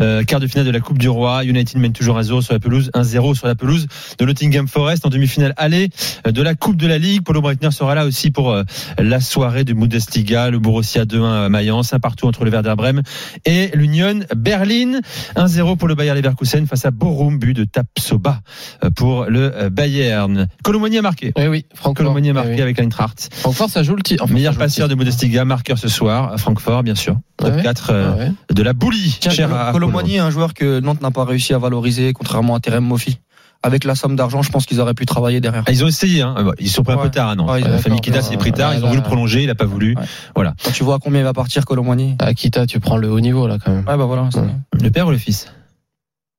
Euh, 0.00 0.22
quart 0.24 0.40
de 0.40 0.46
finale 0.46 0.66
de 0.66 0.70
la 0.70 0.80
Coupe 0.80 0.98
du 0.98 1.08
Roi. 1.08 1.44
United 1.44 1.78
mène 1.80 1.92
toujours 1.92 2.18
1-0 2.18 2.40
sur 2.42 2.52
la 2.54 2.58
pelouse, 2.60 2.90
1-0 2.94 3.34
sur 3.34 3.46
la 3.46 3.54
pelouse 3.54 3.86
de 4.18 4.24
Nottingham 4.24 4.68
Forest 4.68 5.04
en 5.04 5.10
demi-finale 5.10 5.52
aller 5.56 5.90
de 6.26 6.42
la 6.42 6.54
Coupe 6.54 6.76
de 6.76 6.86
la 6.86 6.98
Ligue. 6.98 7.22
Paulo 7.22 7.42
Breitner 7.42 7.70
sera 7.72 7.94
là 7.94 8.06
aussi 8.06 8.30
pour 8.30 8.52
euh, 8.52 8.62
la 8.98 9.20
soirée 9.20 9.64
du 9.64 9.74
Bundesliga. 9.74 10.50
Le 10.50 10.58
Borussia 10.58 11.04
2-1 11.04 11.44
à 11.46 11.48
Mayence, 11.50 11.92
un 11.92 12.00
partout 12.00 12.26
entre 12.26 12.44
le 12.44 12.50
Werder 12.50 12.74
Bremen 12.76 13.02
et 13.44 13.70
l'Union 13.74 14.20
Berlin. 14.34 15.00
1-0 15.36 15.76
pour 15.76 15.88
le 15.88 15.94
Bayer 15.94 16.14
Leverkusen 16.14 16.66
face 16.66 16.86
à 16.86 16.90
Borum, 16.90 17.38
but 17.38 17.54
de 17.54 17.64
Tapsoba 17.64 18.40
euh, 18.82 18.90
pour 18.90 19.26
le 19.26 19.68
Bayern. 19.70 20.48
Colomoni 20.62 20.98
a 20.98 21.02
marqué. 21.02 21.32
Eh 21.36 21.48
oui, 21.48 21.66
Francfort. 21.74 21.94
Colomoni 21.94 22.28
a 22.28 22.30
Eh 22.30 22.34
marqué 22.34 22.54
oui. 22.54 22.60
avec 22.62 22.78
l'Eintracht. 22.78 23.28
Francfort, 23.34 23.68
ça 23.74 23.82
joue 23.82 23.94
le 23.96 24.02
titre. 24.02 24.24
Enfin, 24.24 24.32
Meilleur 24.34 24.56
passeur 24.56 24.88
de. 24.88 24.94
Bundesliga, 24.94 25.44
marqueur 25.44 25.76
ce 25.78 25.88
soir 25.88 26.32
à 26.32 26.38
Francfort, 26.38 26.82
bien 26.82 26.94
sûr. 26.94 27.16
Top 27.36 27.54
Ouais. 27.54 27.62
4 27.62 27.90
euh, 27.90 28.10
Ah 28.12 28.16
ouais. 28.18 28.32
de 28.54 28.62
la 28.62 28.72
boulie. 28.72 29.18
Tiens, 29.20 29.30
cher 29.32 29.54
à 29.54 29.72
Colomani 29.72 30.18
un 30.18 30.30
joueur 30.30 30.54
que 30.54 30.80
Nantes 30.80 31.02
n'a 31.02 31.10
pas 31.10 31.24
réussi 31.24 31.52
à 31.52 31.58
valoriser, 31.58 32.12
contrairement 32.12 32.54
à 32.54 32.60
Terem 32.60 32.84
Mofi. 32.84 33.18
Avec 33.62 33.84
la 33.84 33.94
somme 33.94 34.14
d'argent, 34.14 34.42
je 34.42 34.50
pense 34.50 34.66
qu'ils 34.66 34.80
auraient 34.80 34.92
pu 34.94 35.06
travailler 35.06 35.40
derrière. 35.40 35.64
Ah, 35.66 35.72
ils 35.72 35.82
ont 35.82 35.88
essayé, 35.88 36.20
hein. 36.20 36.34
Ils 36.58 36.68
sont 36.68 36.82
pris 36.82 36.92
un 36.92 36.98
peu 36.98 37.10
tard 37.10 37.30
à 37.30 37.34
Nantes. 37.34 37.60
La 37.60 37.78
famille 37.78 38.00
Kita 38.00 38.20
s'est 38.22 38.36
pris 38.36 38.52
tard, 38.52 38.70
ouais, 38.72 38.76
ils 38.76 38.80
ont 38.80 38.82
là, 38.82 38.88
voulu 38.90 39.00
là. 39.00 39.06
prolonger, 39.06 39.42
il 39.42 39.48
a 39.50 39.54
pas 39.54 39.64
voulu. 39.64 39.96
Ouais. 40.36 40.44
Quand 40.62 40.70
tu 40.72 40.84
vois 40.84 40.96
à 40.96 40.98
combien 40.98 41.20
il 41.20 41.24
va 41.24 41.32
partir 41.32 41.64
Colomani. 41.64 42.16
À 42.20 42.34
Kita, 42.34 42.66
tu 42.66 42.78
prends 42.78 42.98
le 42.98 43.10
haut 43.10 43.20
niveau, 43.20 43.46
là, 43.48 43.56
quand 43.64 43.70
même. 43.72 43.84
Ouais, 43.88 43.96
bah 43.96 44.04
voilà. 44.04 44.24
Ouais. 44.34 44.54
Le 44.82 44.90
père 44.90 45.06
ou 45.06 45.10
le 45.12 45.18
fils? 45.18 45.46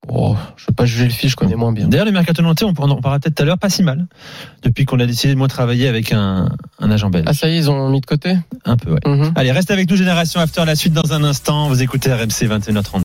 Oh, 0.07 0.35
je 0.55 0.65
veux 0.67 0.73
pas 0.73 0.85
juger 0.85 1.05
le 1.05 1.09
fils, 1.09 1.31
je 1.31 1.35
connais 1.35 1.55
moins 1.55 1.71
bien. 1.71 1.87
D'ailleurs, 1.87 2.05
le 2.05 2.11
mercato 2.11 2.41
nantais, 2.41 2.65
on 2.65 2.69
en 2.69 2.73
parlera 2.73 3.19
peut-être 3.19 3.35
tout 3.35 3.43
à 3.43 3.45
l'heure, 3.45 3.57
pas 3.57 3.69
si 3.69 3.81
mal. 3.83 4.05
Depuis 4.63 4.85
qu'on 4.85 4.99
a 4.99 5.05
décidé 5.05 5.33
de 5.33 5.37
moins 5.37 5.47
travailler 5.47 5.87
avec 5.87 6.11
un, 6.11 6.49
un 6.79 6.91
agent 6.91 7.09
belge. 7.09 7.25
Ah, 7.27 7.33
ça 7.33 7.49
y 7.49 7.53
est, 7.53 7.57
ils 7.57 7.71
ont 7.71 7.89
mis 7.89 8.01
de 8.01 8.05
côté? 8.05 8.37
Un 8.65 8.77
peu, 8.77 8.91
ouais. 8.91 8.99
Mhm. 9.05 9.33
Allez, 9.35 9.51
reste 9.51 9.71
avec 9.71 9.89
nous, 9.89 9.95
Génération 9.95 10.39
After, 10.39 10.63
la 10.65 10.75
suite 10.75 10.93
dans 10.93 11.13
un 11.13 11.23
instant. 11.23 11.67
Vous 11.69 11.81
écoutez 11.81 12.13
RMC 12.13 12.47
21h30. 12.47 12.93